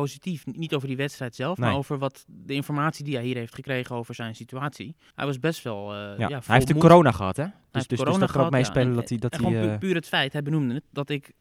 [0.00, 0.46] positief.
[0.46, 1.68] Niet over die wedstrijd zelf, Nee.
[1.68, 4.96] maar over wat de informatie die hij hier heeft gekregen over zijn situatie.
[5.14, 5.92] Hij was best wel.
[5.94, 6.28] eh, ja.
[6.28, 6.82] ja, hij heeft moed.
[6.82, 7.42] corona gehad, hè?
[7.44, 8.56] Dus, dus, dus corona dat ook gehad, ja.
[8.58, 9.18] meespelen En- dat hij...
[9.18, 11.32] Dat en hij gewoon pu- eh, puur het feit, hij benoemde het, dat ik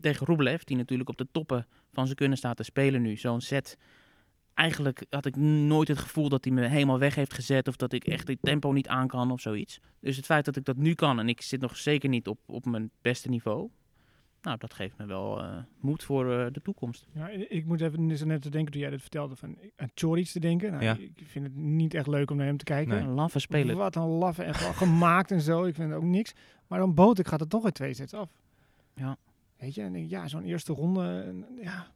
[0.00, 3.40] tegen Rublev, die natuurlijk op de toppen van zijn kunnen staat te spelen nu, zo'n
[3.40, 3.78] set.
[4.54, 7.92] Eigenlijk had ik nooit het gevoel dat hij me helemaal weg heeft gezet of dat
[7.92, 9.80] ik echt het tempo niet aan kan of zoiets.
[10.00, 12.38] Dus het feit dat ik dat nu kan en ik zit nog zeker niet op,
[12.46, 13.68] op mijn beste niveau,
[14.44, 17.06] nou, dat geeft me wel eh, moed voor eh, de toekomst.
[17.12, 20.26] Ja, ik moet even dus net te denken toen jij dit vertelde van aan Choric
[20.26, 20.70] te denken.
[20.70, 20.96] Nou, Ja.
[20.96, 22.94] Ik vind het niet echt leuk om naar hem te kijken.
[22.94, 23.02] Nee.
[23.02, 23.76] Een laffe speler.
[23.76, 25.64] Wat een laffe en gemaakt en zo.
[25.64, 26.32] Ik vind het ook niks.
[26.66, 28.30] Maar dan boot ik gaat het toch in twee sets af.
[28.94, 29.16] Ja.
[29.56, 31.86] Weet je, en ik denk, ja, zo'n eerste ronde, en, ja,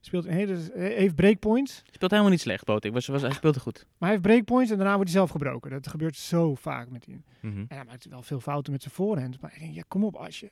[0.00, 1.82] speelt een hele, heeft breakpoints.
[1.90, 2.92] Speelt helemaal niet slecht, Botik.
[2.92, 3.78] Was, was, hij speelde goed.
[3.98, 5.70] Maar hij heeft breakpoints en daarna wordt hij zelf gebroken.
[5.70, 7.24] Dat gebeurt zo vaak met hem.
[7.40, 7.58] mhm.
[7.58, 9.40] En hij maakt wel veel fouten met zijn voorhand.
[9.40, 10.50] Maar ik denk, ja, kom op, als je,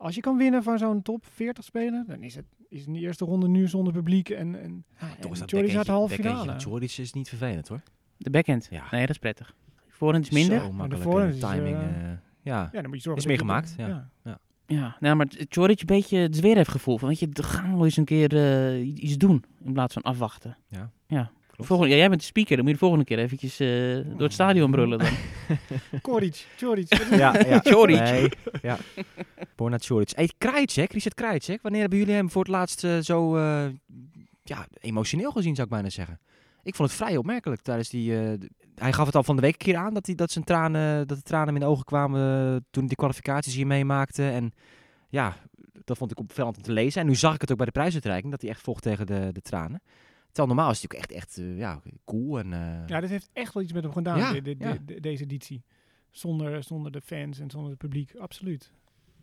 [0.00, 2.98] als je kan winnen van zo'n top 40 speler, dan is het is in de
[2.98, 4.28] eerste ronde nu zonder publiek.
[4.28, 6.60] En, en, ja, Toch en is dat Choric gaat de halve finale.
[6.60, 7.82] Choric is niet vervelend, hoor.
[8.16, 8.66] De backhand.
[8.70, 8.84] Ja.
[8.90, 9.54] Nee, dat is prettig.
[9.88, 10.60] Voorhand is minder.
[10.60, 11.02] Zo de makkelijk.
[11.02, 11.76] voorhand eh, is, timing.
[11.76, 12.68] eh, eh, ja.
[12.72, 14.10] Ja, dan moet je zorgen Is dat je- meegemaakt, ja.
[14.66, 17.84] Ja, nou, maar Choric een beetje het Zverev gevoel van, weet je, we gaan wel
[17.84, 20.56] eens een keer eh, iets doen in plaats van afwachten.
[20.68, 21.30] Ja, Ja.
[21.60, 21.66] Klopt.
[21.66, 23.68] Volgende, ja, jij bent de speaker, dan moet je de volgende keer eventjes eh,
[24.12, 25.08] door het stadion brullen dan.
[26.02, 26.88] Choric, Choric.
[27.10, 27.60] ja, ja.
[27.72, 27.98] Choric.
[27.98, 28.28] Nee,
[28.62, 28.78] ja.
[29.56, 30.10] Borna Choric.
[30.14, 31.62] Hey, Krajicek, Richard Krajicek.
[31.62, 33.64] Wanneer hebben jullie hem voor het laatst eh, zo eh,
[34.42, 36.20] ja, emotioneel gezien, zou ik bijna zeggen?
[36.62, 38.18] Ik vond het vrij opmerkelijk tijdens die...
[38.18, 38.38] eh,
[38.74, 41.06] hij gaf het al van de week een keer aan dat, hij, dat, zijn tranen,
[41.06, 42.20] dat de tranen hem in de ogen kwamen
[42.56, 44.28] toen hij die kwalificaties hier meemaakte.
[44.28, 44.52] En
[45.08, 45.36] ja,
[45.84, 47.00] dat vond ik opvallend om te lezen.
[47.00, 49.30] En nu zag ik het ook bij de prijsuitreiking, dat hij echt vocht tegen de,
[49.32, 49.82] de tranen.
[50.32, 52.52] Terwijl normaal is het natuurlijk echt, echt eh, ja, cool en...
[52.52, 54.76] eh, Ja, dit heeft echt wel iets met hem gedaan, Ja, de- de- de- ja.
[54.84, 55.62] de- deze editie.
[56.10, 58.70] Zonder, zonder de fans en zonder het publiek, absoluut.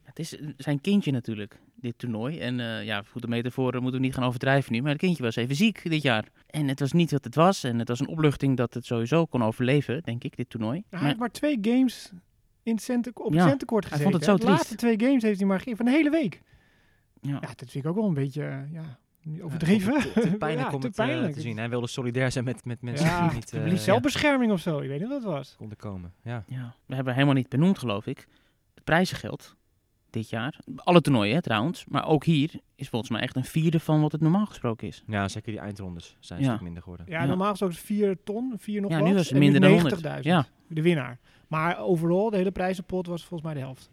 [0.03, 2.39] Het is zijn kindje natuurlijk, dit toernooi.
[2.39, 4.81] En eh, ja, goed, de metaforen moeten we niet gaan overdrijven nu.
[4.81, 6.27] Maar het kindje was even ziek dit jaar.
[6.47, 7.63] En het was niet wat het was.
[7.63, 10.73] En het was een opluchting dat het sowieso kon overleven, denk ik, dit toernooi.
[10.89, 12.11] hij Maar- heeft maar twee games
[12.63, 14.11] in het center, op Ja, het centercourt hij gezeten.
[14.19, 16.41] vond het zo De laatste twee games heeft hij maar gegeven van de hele week.
[17.21, 17.29] ja.
[17.31, 18.99] Ja, dat vind ik ook wel een beetje Ja,
[19.41, 20.01] overdreven.
[20.01, 21.33] Te, te pijnlijk Ja, om te het eh, pijnlijk.
[21.33, 21.57] te zien.
[21.57, 24.79] Hij wilde solidair zijn met, met mensen Ja, die niet eh, publiek Zelfbescherming of zo,
[24.79, 25.55] ik weet niet wat het was.
[25.57, 26.13] konden komen.
[26.23, 26.43] Ja.
[26.47, 28.27] Ja, we hebben helemaal niet benoemd, geloof ik.
[28.75, 29.55] Het prijzengeld
[30.09, 30.59] dit jaar.
[30.75, 31.85] Alle toernooien hè, trouwens.
[31.85, 35.03] Maar ook hier is volgens mij echt een vierde van wat het normaal gesproken is.
[35.07, 37.05] ja, zeker die eindrondes zijn stuk minder geworden.
[37.09, 39.07] Ja, normaal gesproken is het 4 ton, 4 nog Ja, wat.
[39.07, 39.95] nu was het en minder dan 100.
[40.17, 40.19] 90.000.
[40.21, 40.45] Ja.
[40.67, 41.17] De winnaar.
[41.47, 43.89] Maar overal, de hele prijzenpot was volgens mij de helft.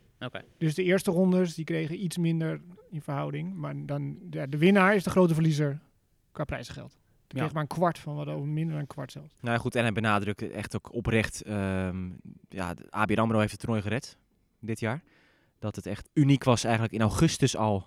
[0.58, 2.60] Dus de eerste rondes, die kregen iets minder
[2.90, 3.54] in verhouding.
[3.54, 5.80] Maar dan, ja, de winnaar is de grote verliezer
[6.32, 6.90] qua prijzengeld.
[6.90, 7.40] Die Ja.
[7.40, 9.28] kreeg maar een kwart van wat over, minder dan een kwart zelfs.
[9.40, 11.42] Nou ja, goed, en hij benadrukt echt ook oprecht.
[11.42, 12.10] ehm
[12.48, 14.18] ja, de ABN AMRO heeft het toernooi gered
[14.60, 15.02] dit jaar.
[15.58, 17.86] Dat het echt uniek was eigenlijk in augustus al.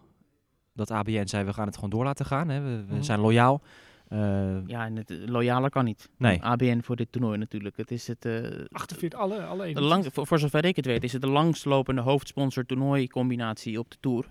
[0.73, 2.50] Dat ABN zei, we gaan het gewoon door laten gaan.
[2.50, 2.62] Hè.
[2.62, 3.02] We, we Mhm.
[3.04, 3.62] zijn loyaal.
[4.08, 6.10] Eh, Ja, en het eh, loyale kan niet.
[6.17, 6.43] Nee.
[6.43, 7.78] ABN voor dit toernooi natuurlijk.
[7.78, 8.26] Het is het...
[8.26, 9.88] eh, 48, alle, alle de edities.
[9.89, 13.91] lang, voor, voor zover ik het weet, is het de langstlopende hoofdsponsor toernooi combinatie op
[13.91, 14.26] de Tour.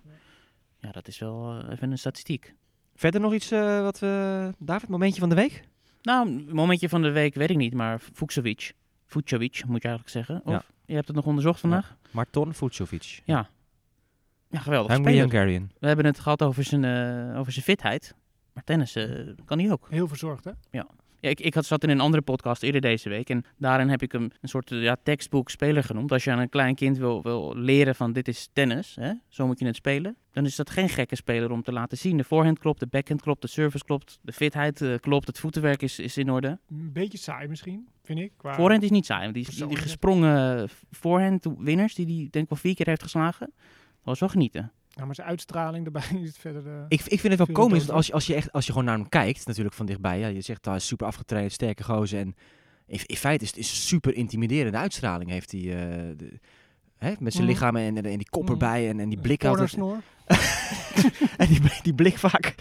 [0.81, 2.55] Ja, dat is wel even een statistiek.
[2.95, 4.53] verder nog iets eh, wat we...
[4.59, 5.63] David, momentje van de week?
[6.03, 8.73] Nou, momentje van de week weet ik niet, maar Vukcevic.
[9.07, 10.41] Vucevic moet je eigenlijk zeggen.
[10.45, 10.63] Of Ja.
[10.85, 11.97] je hebt het nog onderzocht vandaag?
[12.11, 13.21] Marton Vucevic.
[13.25, 13.49] Ja.
[14.51, 14.93] Ja, geweldig.
[14.93, 15.29] Hungry speler.
[15.31, 15.71] Hungarian.
[15.79, 18.15] We hebben het gehad over zijn, eh, over zijn fitheid.
[18.57, 19.11] Maar tennis eh,
[19.45, 19.87] kan hij ook.
[19.91, 20.51] Heel verzorgd, hè?
[20.71, 20.87] Ja,
[21.21, 23.31] ik, ik had, zat in een andere podcast eerder deze week.
[23.31, 26.13] En daarin heb ik hem een soort eh, ja, tekstboek speler genoemd.
[26.13, 29.47] Als je aan een klein kind wil, wil leren van dit is tennis, hè, zo
[29.47, 30.17] moet je het spelen.
[30.33, 32.17] Dan is dat geen gekke speler om te laten zien.
[32.17, 34.19] De voorhand klopt, de backhand klopt, de service klopt.
[34.23, 36.59] De fitheid eh, klopt, het voetenwerk is, is in orde.
[36.69, 38.33] Een beetje saai misschien, vind ik.
[38.37, 38.55] Qua...
[38.55, 39.23] Voorhand is niet saai.
[39.23, 43.53] want Die, die, gesprongen voorhand winners die hij denk ik wel vier keer heeft geslagen.
[43.57, 44.73] Dat was wel genieten.
[44.99, 46.67] Ja, maar zijn uitstraling daarbij is het verder...
[46.67, 48.73] eh, Ik, ik vind het wel komisch, want als je, als, je echt, als je
[48.73, 50.19] gewoon naar hem kijkt, natuurlijk van dichtbij.
[50.19, 52.19] Ja, je zegt, hij is super afgetraind, sterke gozer.
[52.21, 52.35] En
[52.87, 55.61] in, in feite is het is super intimiderende uitstraling heeft hij.
[55.61, 56.39] eh, de-
[56.97, 57.53] hè, met zijn Mhm.
[57.53, 58.53] lichaam en, en, en die kop Mhm.
[58.53, 59.77] erbij en, en die blik altijd.
[61.37, 62.55] en die, die blik vaak.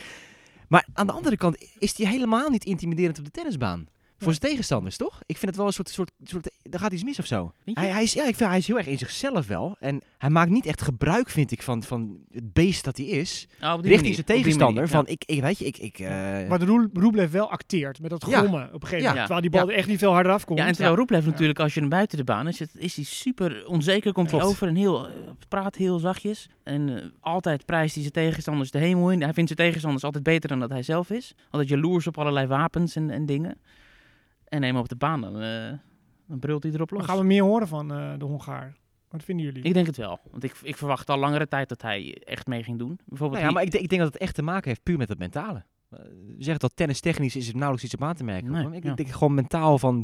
[0.67, 3.87] Maar aan de andere kant is hij helemaal niet intimiderend op de tennisbaan.
[4.17, 5.19] Voor zijn tegenstanders, toch?
[5.25, 7.51] Ik vind het wel een soort, soort, soort er gaat iets mis of zo.
[7.65, 9.75] Hij, hij, is, ja, ik vind, hij is heel erg in zichzelf wel.
[9.79, 13.47] En hij maakt niet echt gebruik, vind ik, van, van het beest dat hij is.
[13.61, 14.73] Oh, op die Richting manier, zijn op die tegenstander.
[14.75, 15.77] manier, Van, ik, ik, weet je, ik...
[15.77, 16.09] ik eh,
[16.49, 18.37] Maar de Roel- Roeblev wel acteert met dat Ja.
[18.37, 19.15] grommen op een gegeven moment.
[19.15, 19.19] Ja.
[19.25, 19.71] Terwijl die bal Ja.
[19.71, 20.59] er echt niet veel harder afkomt.
[20.59, 21.29] Ja, en terwijl Roeplev Ja.
[21.29, 24.67] natuurlijk, als je hem buiten de baan is, is hij super onzeker, komt hij over
[24.67, 25.13] en heel, eh,
[25.47, 26.49] praat heel zachtjes.
[26.63, 29.21] En eh, altijd prijst hij zijn tegenstanders de hemel in.
[29.23, 31.35] Hij vindt zijn tegenstanders altijd beter dan dat hij zelf is.
[31.49, 33.57] Altijd jaloers op allerlei wapens en, en dingen.
[34.45, 35.71] En neem hem op de baan, dan, eh,
[36.27, 37.07] dan brult hij erop Maar los.
[37.07, 38.75] gaan we meer horen van eh, de Hongaar?
[39.09, 39.63] Wat vinden jullie?
[39.63, 42.63] Ik denk het wel, want ik, ik verwacht al langere tijd dat hij echt mee
[42.63, 42.99] ging doen.
[43.05, 44.83] Bijvoorbeeld nou ja, die- maar ik, denk- ik denk dat het echt te maken heeft
[44.83, 45.63] puur met het mentale.
[45.89, 48.51] Eh, We zeggen dat tennis technisch is er nauwelijks iets op aan te merken.
[48.51, 48.89] Nee, ik, ja.
[48.91, 50.03] ik denk gewoon mentaal van...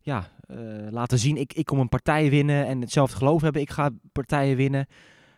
[0.00, 0.56] Ja, eh,
[0.90, 3.60] laten zien, ik, ik kom een partij winnen en hetzelfde geloof hebben.
[3.62, 4.86] Ik ga partijen winnen.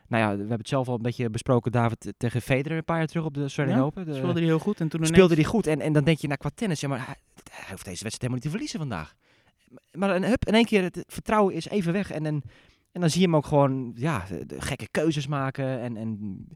[0.09, 2.99] Nou ja, we hebben het zelf al een beetje besproken, David, tegen Federer een paar
[2.99, 4.05] jaar terug op de Australian Ja, Open.
[4.07, 5.67] De- speelde hij heel goed en toen speelde hij goed.
[5.67, 7.17] En, en dan denk je, nou, qua tennis, ja, maar
[7.51, 9.15] hij, hoeft deze wedstrijd helemaal niet te verliezen vandaag.
[9.93, 12.11] Maar een, hup, in één keer, het vertrouwen is even weg.
[12.11, 12.43] En, en,
[12.93, 15.81] en dan zie je hem ook gewoon, ja, de, de gekke keuzes maken.
[15.81, 16.47] En, en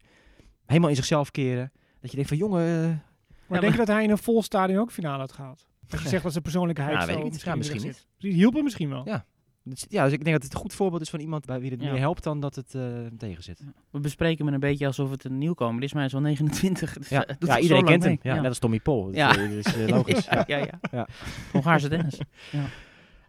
[0.66, 1.72] helemaal in zichzelf keren.
[2.00, 2.90] Dat je denkt van, jongen...
[2.90, 5.66] eh, maar denk je dat hij in een vol stadion ook finale had gehaald?
[5.86, 7.42] Dat je zegt dat zijn persoonlijkheid Ja, zo weet ik niet.
[7.42, 8.34] Ja, misschien, misschien niet.
[8.34, 9.02] Hielp hem misschien wel.
[9.04, 9.24] Ja.
[9.64, 11.70] Dat- ja, dus ik denk dat het een goed voorbeeld is van iemand bij wie
[11.70, 11.90] het Ja.
[11.90, 12.82] meer helpt dan dat het eh
[13.18, 13.60] tegen zit.
[13.90, 16.92] We bespreken hem een beetje alsof het een nieuwkomer is, maar hij is wel 29.
[16.98, 18.18] Dus Ja, ja al iedereen kent hem.
[18.22, 19.04] Ja, Net als Tommy Paul.
[19.04, 19.30] Dat Ja.
[19.30, 20.24] is, eh, dat is, eh, logisch.
[20.30, 20.78] ja, ja, ja.
[20.92, 21.06] Ja.
[21.52, 22.18] Hongaarse tennis.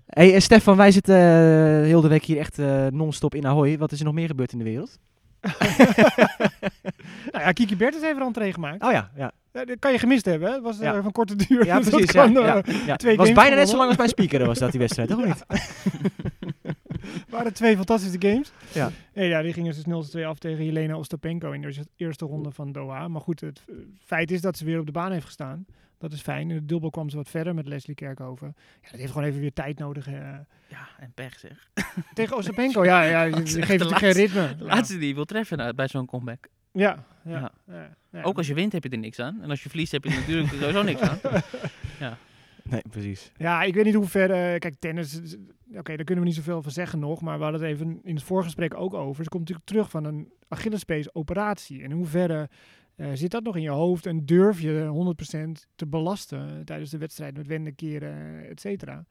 [0.05, 1.21] Hey, eh, Stefan, wij zitten eh,
[1.85, 3.77] heel de week hier echt eh, non-stop in Ahoy.
[3.77, 4.97] Wat is er nog meer gebeurd in de wereld?
[7.31, 8.83] Nou ja, Kiki Bertens heeft er entree gemaakt.
[8.83, 9.31] Oh ja, ja.
[9.55, 10.53] Eh, dat kan je gemist hebben, hè?
[10.53, 11.01] Het was eh, Ja.
[11.01, 11.65] van korte duur.
[11.65, 12.11] Ja, precies.
[12.11, 12.95] Ja, kan, eh, ja, ja.
[12.95, 15.25] twee was games bijna net zo lang als bij Speaker was dat die wedstrijd, toch
[15.25, 15.45] niet?
[17.29, 18.51] waren twee fantastische games.
[18.73, 18.91] Ja.
[19.13, 22.71] Nee, ja, die gingen dus 0-2 af tegen Jelena Ostapenko in de eerste ronde van
[22.71, 23.07] Doha.
[23.07, 25.65] Maar goed, het eh, feit is dat ze weer op de baan heeft gestaan.
[25.97, 26.49] Dat is fijn.
[26.49, 28.53] In de dubbel kwam ze wat verder met Leslie Kerkhoven.
[28.81, 30.07] Ja, dat heeft gewoon even weer tijd nodig.
[30.07, 30.13] eh.
[30.67, 31.69] Ja, en pech zeg.
[32.13, 34.55] Tegen Ostapenko, ja, ja, je, geeft geen ritme.
[34.57, 36.47] De laatste die wil treffen nou, bij zo'n comeback.
[36.75, 37.51] Ja, ja, Ja.
[37.67, 37.95] ja.
[38.11, 38.21] ja.
[38.21, 39.41] Ook als je wint heb je er niks aan.
[39.41, 41.17] En als je verliest heb je er natuurlijk sowieso niks aan.
[42.69, 43.31] Nee, precies.
[43.37, 44.31] Ja, ik weet niet hoe ver...
[44.31, 45.21] eh, kijk, tennis...
[45.21, 45.35] is-
[45.73, 47.21] Oké, daar kunnen we niet zoveel van zeggen nog.
[47.21, 49.23] Maar we hadden het even in het voorgesprek ook over.
[49.23, 51.77] Ze komt natuurlijk terug van een Achillespees operatie.
[51.83, 52.49] En in hoeverre
[52.95, 54.05] eh, zit dat nog in je hoofd?
[54.05, 55.13] En durf je
[55.67, 59.05] 100% te belasten tijdens de wedstrijd met wenden, keren, et cetera?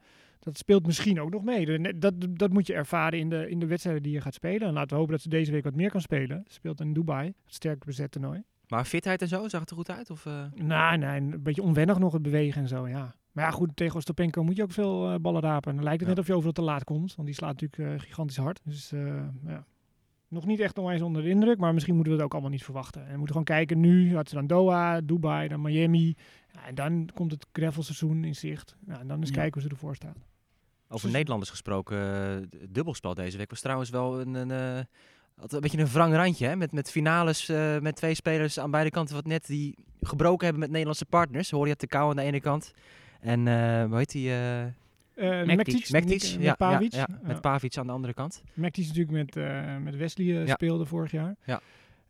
[0.45, 1.93] Dat speelt misschien ook nog mee.
[1.99, 4.67] Dat, dat moet je ervaren in de, in de wedstrijden die je gaat spelen.
[4.67, 6.43] En laten we hopen dat ze deze week wat meer kan spelen.
[6.47, 8.43] Ze speelt in Dubai, het sterk bezet toernooi.
[8.67, 10.09] Maar fitheid en zo, zag het er goed uit?
[10.09, 10.43] Of, eh?
[10.55, 13.15] Nou, nee, een beetje onwennig nog het bewegen en zo, ja.
[13.31, 15.69] Maar ja, goed, tegen Ostapenko moet je ook veel eh, ballen rapen.
[15.69, 16.15] En dan lijkt het Ja.
[16.15, 18.61] net of je overal te laat komt, want die slaat natuurlijk eh, gigantisch hard.
[18.63, 18.89] Dus
[19.45, 19.65] ja,
[20.27, 22.63] nog niet echt onwijs onder de indruk, maar misschien moeten we het ook allemaal niet
[22.63, 23.01] verwachten.
[23.01, 26.15] En we moeten gewoon kijken, nu had ze dan Doha, Dubai, dan Miami.
[26.53, 28.75] Ja, en dan komt het gravelseizoen in zicht.
[28.87, 30.15] En dan eens kijken hoe ze ervoor staan.
[30.89, 34.83] Over Nederlanders gesproken, eh, het dubbelspel deze week was trouwens wel een, een, eh,
[35.47, 36.47] een beetje een wrang randje.
[36.47, 36.55] Hè?
[36.55, 40.59] Met, met finales eh, met twee spelers aan beide kanten wat net die gebroken hebben
[40.59, 41.51] met Nederlandse partners.
[41.51, 42.71] Horia Tekau aan de ene kant.
[43.19, 44.29] En eh hoe heet die?
[45.15, 45.55] Mektic.
[45.55, 46.21] Mektic, Mektic.
[46.21, 46.93] Nik- Ja, met ja, Pavic.
[46.93, 48.43] ja, met Pavic aan de andere kant.
[48.53, 50.53] Mektic natuurlijk met, eh, met Wesley Ja.
[50.53, 51.35] speelde vorig jaar.
[51.45, 51.61] Ja.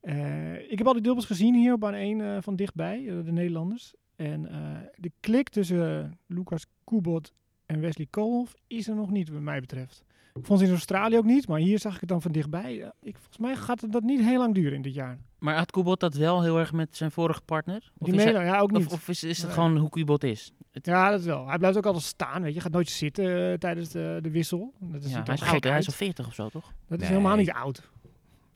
[0.01, 3.31] Eh, ik heb al die dubbels gezien hier op baan 1 eh, van dichtbij, de
[3.31, 3.93] Nederlanders.
[4.15, 4.57] En eh,
[4.95, 7.33] de klik tussen Lucas Kubot
[7.65, 10.03] en Wesley Koolhof is er nog niet, wat mij betreft.
[10.33, 12.91] Ik vond ze in Australië ook niet, maar hier zag ik het dan van dichtbij.
[13.01, 15.17] Ik, volgens mij gaat het dat niet heel lang duren in dit jaar.
[15.39, 17.91] Maar had Kubot dat wel heel erg met zijn vorige partner?
[17.97, 18.85] Of Die Mela, ja, ook niet.
[18.85, 19.55] of, of is, is het Nee.
[19.55, 20.51] gewoon hoe Kubot is?
[20.71, 21.47] Het, ja, dat wel.
[21.47, 22.59] Hij blijft ook altijd staan, weet je.
[22.61, 24.73] Gaat nooit zitten eh, tijdens de, de wissel.
[24.79, 26.73] Dat is, ja, hij is gek hij is al 40 of zo, toch?
[26.87, 27.89] Dat is helemaal niet oud.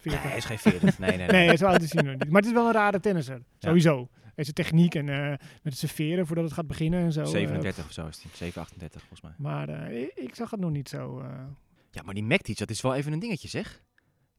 [0.03, 0.21] Nee, 40.
[0.29, 0.99] hij is geen 40.
[0.99, 1.47] Nee, nee, nee.
[1.47, 2.29] Nee, zo oud is hij nog niet.
[2.29, 3.41] Maar het is wel een rare tennisser.
[3.59, 4.07] Sowieso.
[4.39, 7.21] En zijn techniek en eh, met het serveren voordat het gaat beginnen en zo.
[7.21, 8.31] eh, 37 of zo is die.
[8.33, 9.31] 738 volgens mij.
[9.37, 11.19] maar eh, ik, zag het nog niet zo.
[11.19, 11.29] eh.
[11.91, 13.81] Ja, maar die Mektic, dat is wel even een dingetje zeg.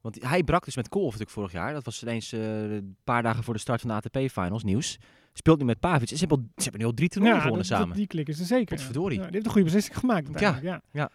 [0.00, 1.72] Want hij brak dus met Kolf natuurlijk vorig jaar.
[1.72, 4.98] Dat was ineens eh, een paar dagen voor de start van de ATP-finals nieuws.
[5.32, 6.08] Speelt nu met Pavic.
[6.08, 7.96] Ze hebben, al, ze hebben nu al drie toernooien ja, gewonnen dat- dat- samen.
[7.96, 8.76] die klik is er zeker.
[8.76, 9.18] Potverdorie.
[9.18, 11.10] Ja, die heeft een goede beslissing gemaakt uiteindelijk, ja.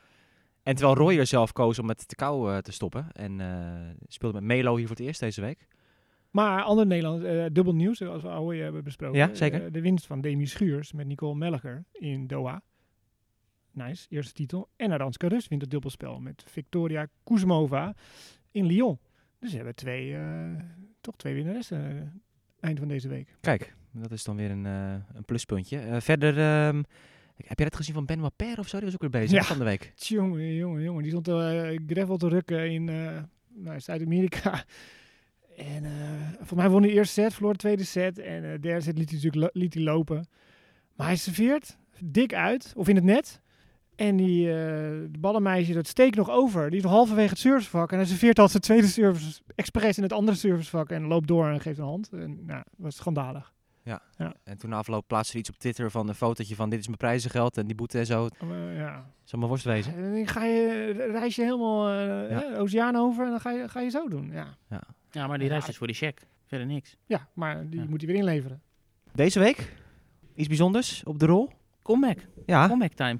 [0.63, 3.11] En terwijl Roy er zelf koos om met de kou eh, te stoppen.
[3.11, 5.67] En eh, speelde met Melo hier voor het eerst deze week.
[6.35, 9.17] Maar ander Nederland, eh, dubbel nieuws, zoals we al hebben besproken.
[9.17, 9.65] Ja, zeker.
[9.65, 12.61] Eh, de winst van Demi Schuurs met Nicole Melliger in Doha.
[13.71, 14.69] Nice, eerste titel.
[14.75, 17.95] En Aranska Rus wint het dubbelspel met Victoria Kuzmova
[18.51, 18.99] in Lyon.
[19.39, 20.49] Dus ze hebben twee, eh,
[21.01, 22.21] toch twee winnaressen
[22.59, 23.35] eind van deze week.
[23.41, 26.01] Kijk, dat is dan weer een, een pluspuntje.
[26.01, 26.83] Verder, ehm,
[27.35, 28.77] heb je dat gezien van Benoit Paire of zo?
[28.77, 29.43] Die was ook weer bezig Ja.
[29.43, 29.91] van de week.
[29.95, 31.03] Jongen, jongen, jongen.
[31.03, 31.27] Die stond
[31.87, 32.83] gravel te rukken in
[33.53, 34.63] nou, Zuid-Amerika.
[35.57, 35.91] En eh
[36.41, 38.19] voor mij won hij de eerste set, verloor de tweede set.
[38.19, 40.27] En eh, de derde set liet hij natuurlijk liet hij lopen.
[40.95, 43.41] Maar hij serveert dik uit, of in het net.
[43.95, 44.55] En die eh
[45.11, 46.67] de ballenmeisje, dat steekt nog over.
[46.69, 47.91] Die is nog halverwege het servicevak.
[47.91, 50.89] En hij serveert al zijn tweede service expres in het andere servicevak.
[50.89, 52.09] En loopt door en geeft een hand.
[52.13, 53.53] En nou, dat was schandalig.
[54.43, 56.97] En toen na afloop plaatste iets op Twitter van een fotootje van dit is mijn
[56.97, 58.27] prijzengeld en die boete en zo.
[58.45, 59.05] Maar, ja.
[59.23, 59.95] zal maar worst wezen.
[59.95, 62.55] En dan ga je, reis je helemaal eh, Ja.
[62.57, 64.31] oceaan over en dan ga je, ga je zo doen.
[64.31, 64.81] Ja, Ja,
[65.15, 66.21] maar die reis is voor die check.
[66.47, 66.95] Verder niks.
[67.05, 67.85] ja maar die Ja.
[67.89, 68.61] moet hij weer inleveren.
[69.13, 69.73] Deze week,
[70.35, 71.49] iets bijzonders op de rol.
[71.83, 72.17] Comeback.
[72.45, 73.19] Ja, Comeback time.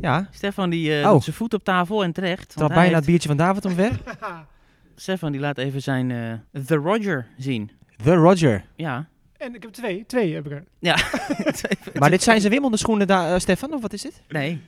[0.00, 0.28] ja.
[0.30, 1.20] Stefan die eh Oh.
[1.20, 2.48] zijn voet op tafel en terecht.
[2.48, 4.00] Trap hij bijna het biertje van David omver.
[4.94, 7.70] Stefan die laat even zijn eh, The Roger zien.
[8.04, 8.64] The Roger.
[8.76, 9.08] Ja.
[9.36, 10.06] En ik heb twee.
[10.06, 10.64] Twee heb ik er.
[10.78, 10.96] Ja.
[11.98, 14.22] Maar dit zijn zijn wimmelde schoenen, da- eh, Stefan, of wat is dit?
[14.28, 14.60] nee.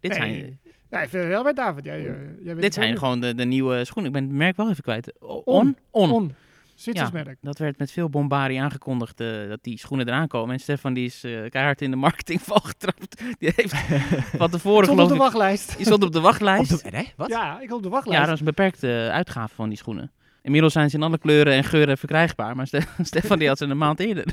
[0.00, 0.34] Dit Nee.
[0.34, 0.58] zijn,
[0.90, 1.84] Ja, ik vind het wel bij David.
[1.84, 2.06] Jij,
[2.46, 4.12] eh, dit zijn gewoon de, de nieuwe schoenen.
[4.12, 5.12] Ik ben het merk wel even kwijt.
[5.44, 5.76] On.
[5.90, 6.10] On?
[6.10, 6.34] On.
[6.78, 7.10] Ja.
[7.40, 10.54] Dat werd met veel bombarie aangekondigd eh, dat die schoenen eraan komen.
[10.54, 13.22] En Stefan die is eh, keihard in de marketingval getrapt.
[13.38, 13.74] Die heeft
[14.38, 15.76] van tevoren Stond op de wachtlijst.
[15.76, 16.72] Die stond op de wachtlijst.
[16.72, 17.28] Op de, nee, wat?
[17.28, 18.24] Ja, ik op de Ja, wachtlijst.
[18.24, 20.10] dat is een beperkte uitgave van die schoenen.
[20.42, 22.56] Inmiddels zijn ze in alle kleuren en geuren verkrijgbaar.
[22.56, 24.24] Maar Ste- Stefan die had ze een maand eerder.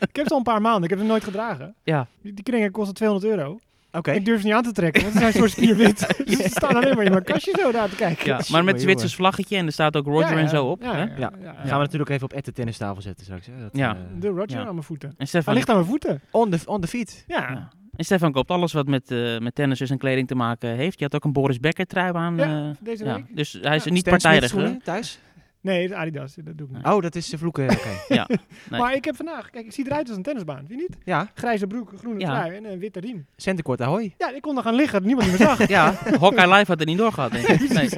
[0.00, 0.82] Ik heb ze al een paar maanden.
[0.82, 1.74] Ik heb ze nooit gedragen.
[1.82, 2.06] Ja.
[2.22, 3.58] Die, die kringen kosten 200 euro.
[3.92, 4.10] Oké.
[4.12, 5.98] Ik durf ze niet aan te trekken, want ze zijn soort spierwit.
[6.26, 8.26] Dus ze staan alleen maar in mijn kastje zo daar te kijken.
[8.26, 10.38] Ja, maar met Zwitsers vlaggetje en er staat ook Roger Ja, ja.
[10.42, 10.82] en zo op.
[10.82, 11.02] Ja, hè?
[11.02, 11.16] ja, Ja.
[11.18, 11.52] ja, ja.
[11.54, 13.46] Gaan we natuurlijk even op at de tennistafel zetten straks.
[13.46, 13.52] Hè?
[13.60, 13.94] Dat, Ja.
[13.94, 14.58] eh, De Roger Ja.
[14.66, 15.08] aan mijn voeten.
[15.08, 16.20] En Hij Stefan, ligt aan mijn voeten.
[16.30, 17.24] on, the, on the feet.
[17.26, 17.36] Ja.
[17.50, 17.68] ja.
[17.96, 20.98] en Stefan koopt alles wat met, eh met tennissers en kleding te maken heeft.
[20.98, 22.36] Je had ook een Boris Becker trui aan.
[22.36, 23.14] Ja, eh, deze ja.
[23.14, 23.24] week.
[23.36, 23.90] Dus hij is Ja.
[23.92, 24.54] niet partijdig.
[24.84, 25.18] thuis?
[25.60, 26.34] Nee, de Adidas.
[26.34, 26.84] Dat doe ik niet.
[26.86, 27.70] Oh, dat is de vloeken.
[27.70, 27.88] Oké.
[28.14, 28.26] Ja.
[28.70, 28.80] Nee.
[28.80, 30.96] Maar ik heb vandaag, kijk, ik zie eruit als een tennisbaan, vind je niet?
[31.04, 32.26] Ja, Grijze broek, groene Ja.
[32.40, 33.26] trui en een witte riem.
[33.36, 34.14] centenkort ahoy.
[34.18, 35.68] Ja, ik kon er gaan liggen, dat niemand die me zag.
[35.76, 37.68] Ja, Hawkeye Live had er niet doorgehad, denk ik.
[37.78, 37.88] Nee.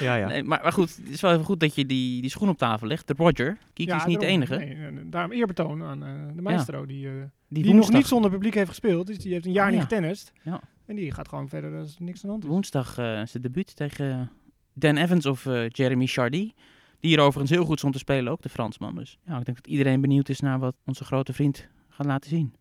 [0.00, 0.26] Ja, ja.
[0.28, 2.58] Nee, maar, maar goed, het is wel even goed dat je die, die schoen op
[2.58, 3.06] tafel legt.
[3.06, 3.58] De Roger.
[3.72, 4.42] Kiki is niet de daarom.
[4.42, 4.56] enige.
[4.56, 8.30] Nee, daarom eerbetoon aan eh, de maestro, die, eh, die, Die, nog woensdag, niet zonder
[8.30, 9.06] publiek heeft gespeeld.
[9.06, 9.86] Dus die heeft een jaar Ah, niet ja.
[9.86, 10.32] getennist.
[10.42, 10.60] Ja.
[10.86, 12.48] En die gaat gewoon verder als niks aan de hand is.
[12.50, 14.30] woensdag eh zijn debuut tegen
[14.78, 16.52] Dan Evans of eh, Jeremy Chardy.
[17.00, 18.94] Die hier overigens heel goed stond te spelen, ook de Fransman.
[18.94, 22.30] Dus ja, ik denk dat iedereen benieuwd is naar wat onze grote vriend gaat laten
[22.30, 22.54] zien.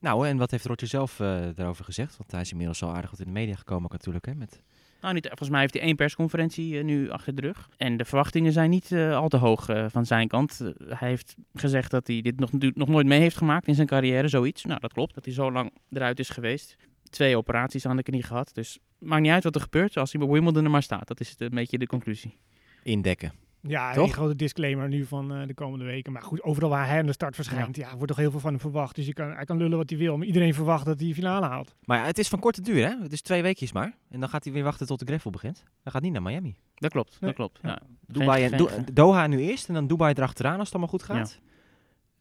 [0.00, 2.16] Nou, en wat heeft Roger zelf eh, daarover gezegd?
[2.16, 4.26] Want hij is inmiddels al aardig wat in de media gekomen ook natuurlijk.
[4.26, 4.62] Hè, met...
[5.00, 7.68] Nou, niet, volgens mij heeft hij één persconferentie eh, nu achter de rug.
[7.76, 10.60] En de verwachtingen zijn niet al te hoog van zijn kant.
[10.88, 14.28] Hij heeft gezegd dat hij dit nog, nog nooit mee heeft gemaakt in zijn carrière,
[14.28, 14.64] zoiets.
[14.64, 16.76] Nou, dat klopt, dat hij zo lang eruit is geweest.
[17.12, 18.50] Twee operaties aan de knie gehad.
[18.54, 21.08] Dus maakt niet uit wat er gebeurt als hij bij Wimbledon er maar staat.
[21.08, 22.36] Dat is het, een beetje de conclusie.
[22.82, 23.32] Indekken.
[23.60, 24.06] Ja, Toch?
[24.06, 26.12] een grote disclaimer nu van eh, de komende weken.
[26.12, 27.90] Maar goed, overal waar hij aan de start verschijnt, ja.
[27.90, 28.94] wordt toch heel veel van hem verwacht.
[28.96, 31.14] Dus je kan, hij kan lullen wat hij wil, maar iedereen verwacht dat hij de
[31.14, 31.74] finale haalt.
[31.84, 32.96] Maar ja, het is van korte duur, hè?
[33.02, 33.96] Het is twee weekjes maar.
[34.08, 35.64] En dan gaat hij weer wachten tot de gravel begint.
[35.82, 36.56] Hij gaat niet naar Miami.
[36.74, 37.18] Dat klopt, Nee.
[37.20, 37.58] dat klopt.
[37.62, 37.68] Ja.
[37.68, 37.80] Ja.
[38.06, 41.40] Dubai en Do- Doha nu eerst en dan Dubai erachteraan als het allemaal goed gaat.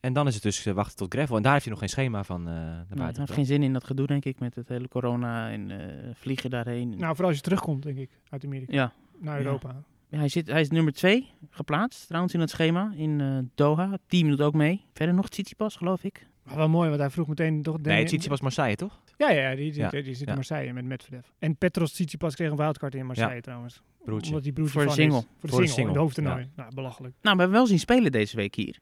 [0.02, 1.36] En dan is het dus eh, wachten tot gravel.
[1.36, 3.74] En daar heeft hij nog geen schema van eh naar Nee, heeft geen zin in
[3.74, 6.90] dat gedoe, denk ik, met het hele corona en eh, vliegen daarheen.
[6.90, 8.94] Nou, vooral als je terugkomt, denk ik, uit Amerika ja.
[9.20, 9.46] naar Ja.
[9.46, 9.84] Europa.
[10.10, 13.92] Ja, hij, zit, hij is nummer twee geplaatst, trouwens, in het schema in eh, Doha.
[13.92, 14.86] Het team doet ook mee.
[14.94, 16.28] Verder nog Tsitsipas, geloof ik.
[16.44, 17.82] Maar wel mooi, want hij vroeg meteen toch...
[17.82, 19.02] Nee, het was Marseille, toch?
[19.18, 20.28] Ja, ja, ja, die, die, Ja, die zit ja.
[20.28, 21.26] in Marseille met Medvedev.
[21.40, 23.82] En Petros Tsitsipas kreeg een wildcard in Marseille trouwens.
[24.04, 24.28] Broertje.
[24.28, 25.18] Omdat die broertje Voor de van single.
[25.18, 25.26] Is.
[25.40, 26.50] Voor de Voor de single, in de single, hoofdtoernooi.
[26.56, 27.14] Nou, belachelijk.
[27.22, 28.80] Nou, we hebben wel zien spelen deze week hier.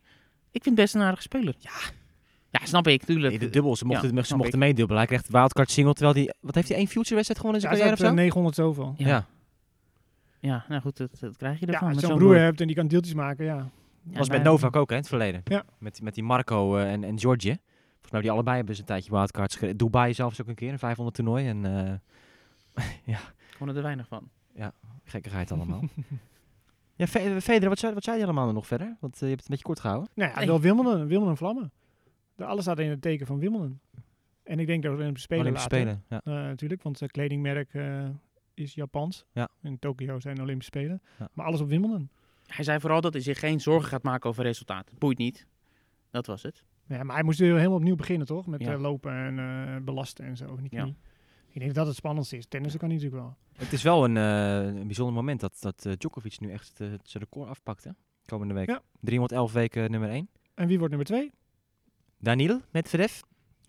[0.52, 1.56] Ik vind het best een aardige speler.
[1.60, 1.72] Ja.
[2.52, 3.30] Ja, snap ik, tuurlijk.
[3.30, 4.98] Nee, de dubbel, ze mochten, Ja, ze mochten meedubbelen.
[4.98, 6.34] Hij krijgt wildcard single, terwijl hij...
[6.42, 8.22] Wat heeft hij, één future wedstrijd gewonnen in Ja, zijn hij carrière of zo?
[8.22, 8.94] eh, 900 zoveel.
[8.98, 9.08] Ja.
[9.08, 9.26] Ja.
[10.42, 11.88] Ja, nou goed, dat, dat krijg je Ja, ervan.
[11.88, 13.70] als met je zo'n broer hebt en die kan deeltjes maken, ja.
[14.04, 15.42] Ja, was met Novak ook, hè, in het verleden.
[15.44, 15.64] Ja.
[15.78, 17.48] Met, met die Marco eh, en, en George.
[17.48, 17.62] Volgens
[18.02, 19.78] mij hebben die allebei hebben ze een tijdje wildcards gereden.
[19.78, 21.48] Dubai zelfs ook een keer, een 500 toernooi.
[21.48, 22.84] En eh
[23.52, 24.30] Ik vond er weinig van.
[25.04, 25.84] gekkigheid allemaal.
[27.00, 28.98] Ja, Fe- Federer, wat zei, wat zei je allemaal nog verder?
[29.00, 30.10] Want eh, je hebt het een beetje kort gehouden.
[30.16, 30.48] Nou ja, Nee.
[30.48, 31.72] wel Wimbledon, Wimbledon vlammen.
[32.36, 33.80] De, alles staat in het teken van Wimbledon.
[34.44, 36.00] En ik denk dat we Olympische Spelen Olympische later.
[36.08, 36.22] Spelen.
[36.26, 36.42] Ja.
[36.42, 38.10] Eh, natuurlijk, want het kledingmerk eh,
[38.54, 39.26] is Japans.
[39.34, 39.50] Ja.
[39.62, 41.02] In Tokio zijn de Olympische Spelen.
[41.20, 41.30] Ja.
[41.34, 42.10] Maar alles op Wimbledon.
[42.48, 44.96] Hij zei vooral dat hij zich geen zorgen gaat maken over resultaten.
[44.98, 45.46] Boeit niet.
[46.12, 46.64] Dat was het.
[46.88, 48.48] Ja, maar hij moest weer helemaal opnieuw beginnen, toch?
[48.48, 48.78] Met Ja.
[48.78, 50.56] lopen en eh, belasten en zo.
[50.56, 50.90] die Ja.
[51.52, 52.46] Ik denk dat het spannendste is.
[52.46, 53.36] Tennissen kan hij natuurlijk wel.
[53.58, 56.88] Het is wel een, eh, een bijzonder moment dat, dat eh, Djokovic nu echt eh,
[56.88, 57.84] zijn record afpakt.
[57.84, 57.92] Hè?
[58.26, 58.68] Komende week.
[58.68, 58.82] Ja.
[59.00, 60.30] 311 weken nummer 1.
[60.54, 61.32] En wie wordt nummer twee?
[62.18, 63.20] Daniel Medvedev.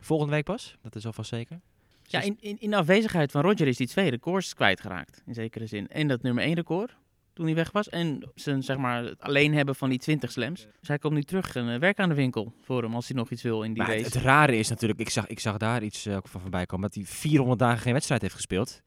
[0.00, 0.76] Volgende week pas.
[0.82, 1.60] Dat is alvast zeker.
[2.02, 5.22] Ja, in, in, in afwezigheid van Roger is hij twee records kwijtgeraakt.
[5.26, 5.88] In zekere zin.
[5.88, 6.96] En dat nummer één record
[7.40, 7.88] toen hij weg was.
[7.88, 10.66] En zijn, zeg maar, het alleen hebben van die 20 slams.
[10.78, 13.16] Dus hij komt nu terug en eh, werk aan de winkel voor hem als hij
[13.16, 14.16] nog iets wil in die Maar het, race.
[14.16, 16.94] het rare is natuurlijk, ik zag, ik zag daar iets ook van voorbij komen, dat
[16.94, 18.82] hij 400 dagen geen wedstrijd heeft gespeeld.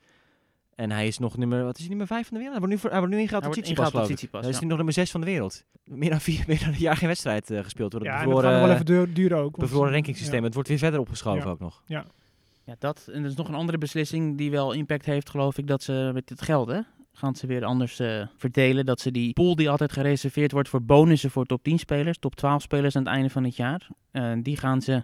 [0.75, 2.59] En hij is nog nummer, wat is hij, nummer 5 van de wereld?
[2.59, 4.29] Hij wordt nu, voor, hij wordt nu ingehaald wordt Tsitsipas, geloof ik.
[4.31, 4.61] Hij is ja.
[4.61, 5.63] nu nog nummer 6 van de wereld.
[5.83, 7.91] Meer dan, vier, meer dan een jaar geen wedstrijd eh, gespeeld.
[7.91, 9.57] Door het Ja, en dat bevroren, gaat nog wel even duur- duren ook.
[9.57, 10.39] bevroren rankingssysteem.
[10.39, 10.45] Ja.
[10.45, 11.49] Het wordt weer verder opgeschoven Ja.
[11.49, 11.83] ook nog.
[11.85, 13.07] Ja, dat.
[13.11, 16.11] En er is nog een andere beslissing die wel impact heeft, geloof ik, dat ze
[16.13, 16.79] met het geld, hè,
[17.13, 18.85] gaan ze weer anders eh, verdelen.
[18.85, 22.35] Dat ze die pool die altijd gereserveerd wordt voor bonussen voor top 10 spelers, top
[22.35, 25.03] 12 spelers aan het einde van het jaar, eh, die gaan ze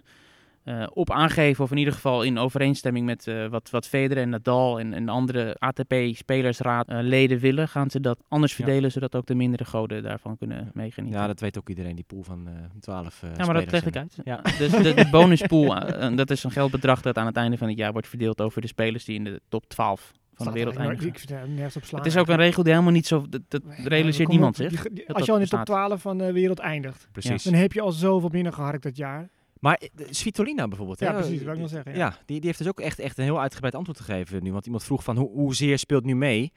[0.64, 4.80] eh, op aangeven, of in ieder geval in overeenstemming met wat, wat Federer en Nadal
[4.80, 8.64] en, en andere ATP-spelersraad eh, leden willen, gaan ze dat anders Ja.
[8.64, 11.20] verdelen, zodat ook de mindere goden daarvan kunnen meegenieten.
[11.20, 13.86] Ja, dat weet ook iedereen, die pool van eh 12 eh Ja, maar dat leg
[13.86, 14.16] ik uit.
[14.24, 14.40] Ja.
[14.58, 15.74] Dus de, de bonuspool,
[16.16, 18.66] dat is een geldbedrag dat aan het einde van het jaar wordt verdeeld over de
[18.66, 20.12] spelers die in de top 12
[20.44, 21.06] van de wereld er- eindigen.
[21.08, 22.00] Ik vind nergens op slaan.
[22.02, 23.26] Het is ook een regel die helemaal niet zo...
[23.28, 24.82] Dat, dat Nee, realiseert niemand op, zich.
[24.82, 25.66] dat als je al in de top bestaat.
[25.66, 27.42] 12 van de wereld eindigt, Precies.
[27.42, 29.28] dan heb je al zoveel binnengeharkt dat jaar.
[29.60, 31.00] Maar eh, Svitolina bijvoorbeeld.
[31.00, 31.96] Ja, hè, precies, dat wil ik zeggen.
[31.96, 34.52] Ja, die, die heeft dus ook echt, echt een heel uitgebreid antwoord gegeven nu.
[34.52, 36.52] Want iemand vroeg van hoe, hoezeer speelt nu mee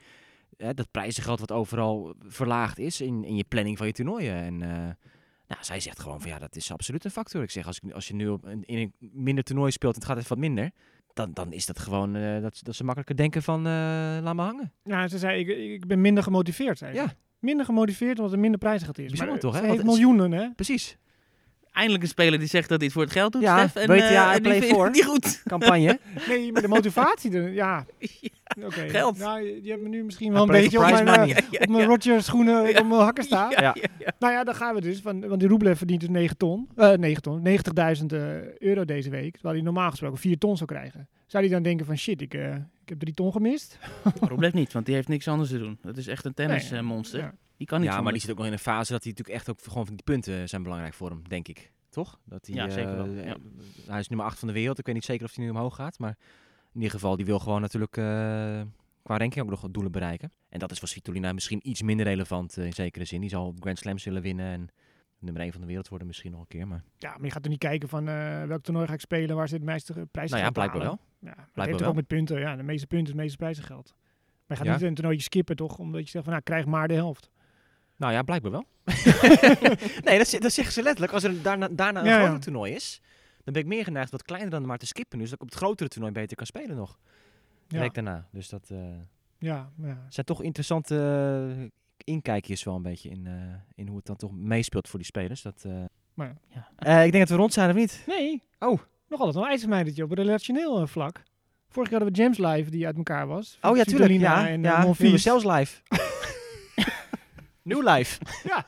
[0.56, 4.34] hè, dat prijzengeld wat overal verlaagd is in, in je planning van je toernooien.
[4.34, 4.68] En eh,
[5.48, 7.42] nou, zij zegt gewoon van ja, dat is absoluut een factor.
[7.42, 9.98] Ik zeg, als, ik, als je nu op een, in een minder toernooi speelt en
[10.00, 10.70] het gaat even wat minder,
[11.14, 13.72] dan, dan is dat gewoon eh, dat, dat ze makkelijker denken van eh,
[14.22, 14.72] laat me hangen.
[14.82, 16.78] Ja, ze zei, ik, ik ben minder gemotiveerd.
[16.78, 16.86] Ze.
[16.86, 17.14] Ja.
[17.38, 19.06] Minder gemotiveerd omdat er minder prijzengeld is.
[19.06, 19.60] Bijzonder Maar, toch, hè?
[19.60, 20.50] Ze Want heeft miljoenen, hè?
[20.50, 20.98] Precies,
[21.74, 23.82] Eindelijk een speler die zegt dat hij het voor het geld doet, Ja, Stef.
[23.82, 25.42] En, weet je, eh, ja, play het niet goed.
[25.46, 25.98] campagne.
[26.28, 27.86] Nee, maar de motivatie, er, ja.
[28.66, 28.88] Oké.
[28.88, 29.18] Geld.
[29.18, 31.26] Nou, je, hebt me nu misschien I wel een beetje op mijn, eh.
[31.50, 33.50] Ja, op mijn Roger schoenen, op mijn hakken staan.
[33.50, 33.74] Ja, Ja.
[33.80, 34.12] ja, ja.
[34.18, 35.02] Nou ja, daar gaan we dus.
[35.02, 36.68] Want, want die Rublev verdient dus 9 ton.
[36.76, 37.42] eh 9 ton.
[38.00, 39.32] 90.000 eh, euro deze week.
[39.32, 41.08] Terwijl hij normaal gesproken 4 ton zou krijgen.
[41.26, 43.78] Zou hij dan denken van shit, ik, eh, ik heb 3 ton gemist?
[44.20, 45.78] Probleem niet, want die heeft niks anders te doen.
[45.82, 47.20] Dat is echt een Nee, tennismonster.
[47.20, 47.34] ja.
[47.56, 49.38] Die kan niet Ja, maar die zit ook nog in een fase dat hij natuurlijk
[49.38, 51.72] echt ook gewoon van die punten zijn belangrijk voor hem, denk ik.
[51.88, 52.20] Toch?
[52.24, 53.36] Dat hij, Ja, zeker eh, wel, ja.
[53.86, 54.78] Hij is nummer 8 van de wereld.
[54.78, 55.98] Ik weet niet zeker of hij nu omhoog gaat.
[55.98, 56.16] Maar
[56.72, 58.04] in ieder geval, die wil gewoon natuurlijk eh,
[59.02, 60.32] qua ranking ook nog wat doelen bereiken.
[60.48, 63.20] En dat is voor Svitolina misschien iets minder relevant eh, in zekere zin.
[63.20, 64.68] Die zal Grand Slams willen winnen en
[65.18, 66.66] nummer 1 van de wereld worden misschien nog een keer.
[66.68, 69.36] Maar Ja, maar je gaat er niet kijken van eh, welk toernooi ga ik spelen,
[69.36, 70.98] waar zit het meeste prijs nou ja, blijkbaar wel.
[71.18, 71.88] Ja, Blijkbaar heeft wel.
[71.88, 72.38] ook met punten.
[72.40, 73.94] Ja, de meeste punten het meeste prijzengeld.
[73.96, 74.72] Maar je gaat Ja.
[74.72, 77.30] niet een toernooitje skippen toch, omdat je zegt van nou, krijg maar de helft.
[77.96, 78.64] Nou ja, blijkbaar wel.
[80.04, 81.12] nee, dat, dat zeggen ze letterlijk.
[81.12, 82.22] Als er daarna, daarna een Ja, ja.
[82.22, 83.00] groter toernooi is,
[83.44, 85.18] dan ben ik meer geneigd wat kleiner dan maar te skippen.
[85.18, 86.98] Dus dat ik op het grotere toernooi beter kan spelen nog.
[87.68, 88.28] Ja, Week daarna.
[88.30, 88.78] Dus dat eh,
[89.38, 90.06] ja, ja.
[90.08, 90.96] zijn toch interessante
[91.58, 91.64] eh,
[92.04, 93.32] inkijkjes wel een beetje in, eh,
[93.74, 95.42] in hoe het dan toch meespeelt voor die spelers.
[95.42, 95.72] Dat, eh.
[96.14, 96.68] Maar Ja.
[96.76, 98.04] Eh, ik denk dat we rond zijn of niet?
[98.06, 98.42] Nee.
[98.58, 98.80] Oh.
[99.08, 101.22] Nog altijd een ijzermeidertje op een relationeel vlak.
[101.68, 103.58] Vorig jaar hadden we James Live die uit elkaar was.
[103.60, 104.12] Oh ja, tuurlijk.
[104.12, 105.16] Ja, en ja.
[105.16, 105.80] zelfs live.
[107.64, 108.20] Nieuw live.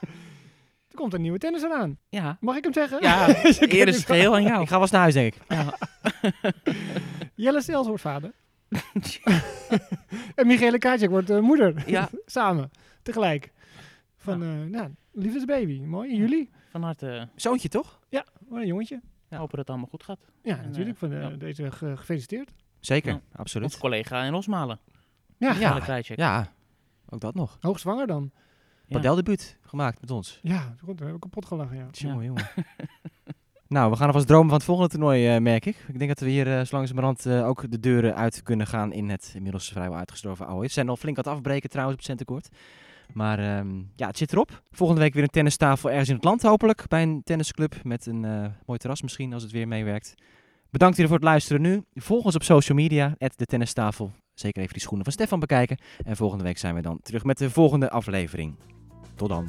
[0.89, 1.99] Er komt een nieuwe tennisser aan.
[2.09, 3.03] Ja, Mag ik hem zeggen?
[3.03, 3.27] ja
[3.67, 4.61] Ik eer is geheel aan jou.
[4.63, 5.43] Ik ga wel eens naar huis, denk ik.
[7.35, 8.33] Jelle Stels wordt vader.
[10.35, 11.91] en Michele Kajcek wordt eh, moeder.
[11.91, 12.09] Ja.
[12.27, 12.71] Samen.
[13.03, 13.53] Tegelijk.
[14.17, 15.81] Van, eh nou, liefdesbaby.
[15.81, 16.11] Mooi.
[16.11, 16.51] In juli.
[16.71, 18.01] Van harte Zoontje, toch?
[18.49, 19.01] Wat een jongetje.
[19.29, 20.21] hopen dat het allemaal goed gaat.
[20.43, 20.99] Ja, En, natuurlijk.
[20.99, 21.29] Van, eh, ja.
[21.29, 22.51] Deze ge- gefeliciteerd.
[22.81, 23.21] Zeker, Ja.
[23.33, 23.67] absoluut.
[23.67, 24.79] Ons collega in Rosmalen.
[25.39, 25.81] Ja, Ja.
[26.17, 26.53] Ja,
[27.09, 27.59] ook dat nog.
[27.61, 28.31] hoogzwanger dan.
[28.87, 28.97] Ja.
[28.97, 30.41] Padeldebuut gemaakt met ons.
[30.43, 31.87] Ja, goed, we hebben kapot gelachen, ja.
[31.91, 32.49] Jongen, jongen.
[33.69, 35.77] nou, we gaan alvast dromen van het volgende toernooi, eh, merk ik.
[35.89, 38.93] Ik denk dat we hier uh, zo langzamerhand eh, ook de deuren uit kunnen gaan
[38.93, 40.67] in het inmiddels vrijwel uitgestorven oude.
[40.67, 42.49] Ze zijn al flink aan het afbreken trouwens op Centercourt.
[43.13, 44.63] Maar ehm, ja, het zit erop.
[44.71, 46.89] Volgende week weer een tennistafel ergens in het land hopelijk.
[46.89, 50.15] Bij een tennisclub met een eh, mooi terras misschien als het weer meewerkt.
[50.71, 51.83] Bedankt jullie voor het luisteren nu.
[51.95, 54.13] Volg ons op social media, de tennistafel.
[54.35, 55.79] Zeker even die schoenen van Stefan bekijken.
[56.05, 58.57] En volgende week zijn we dan terug met de volgende aflevering.
[59.17, 59.49] Tot dan.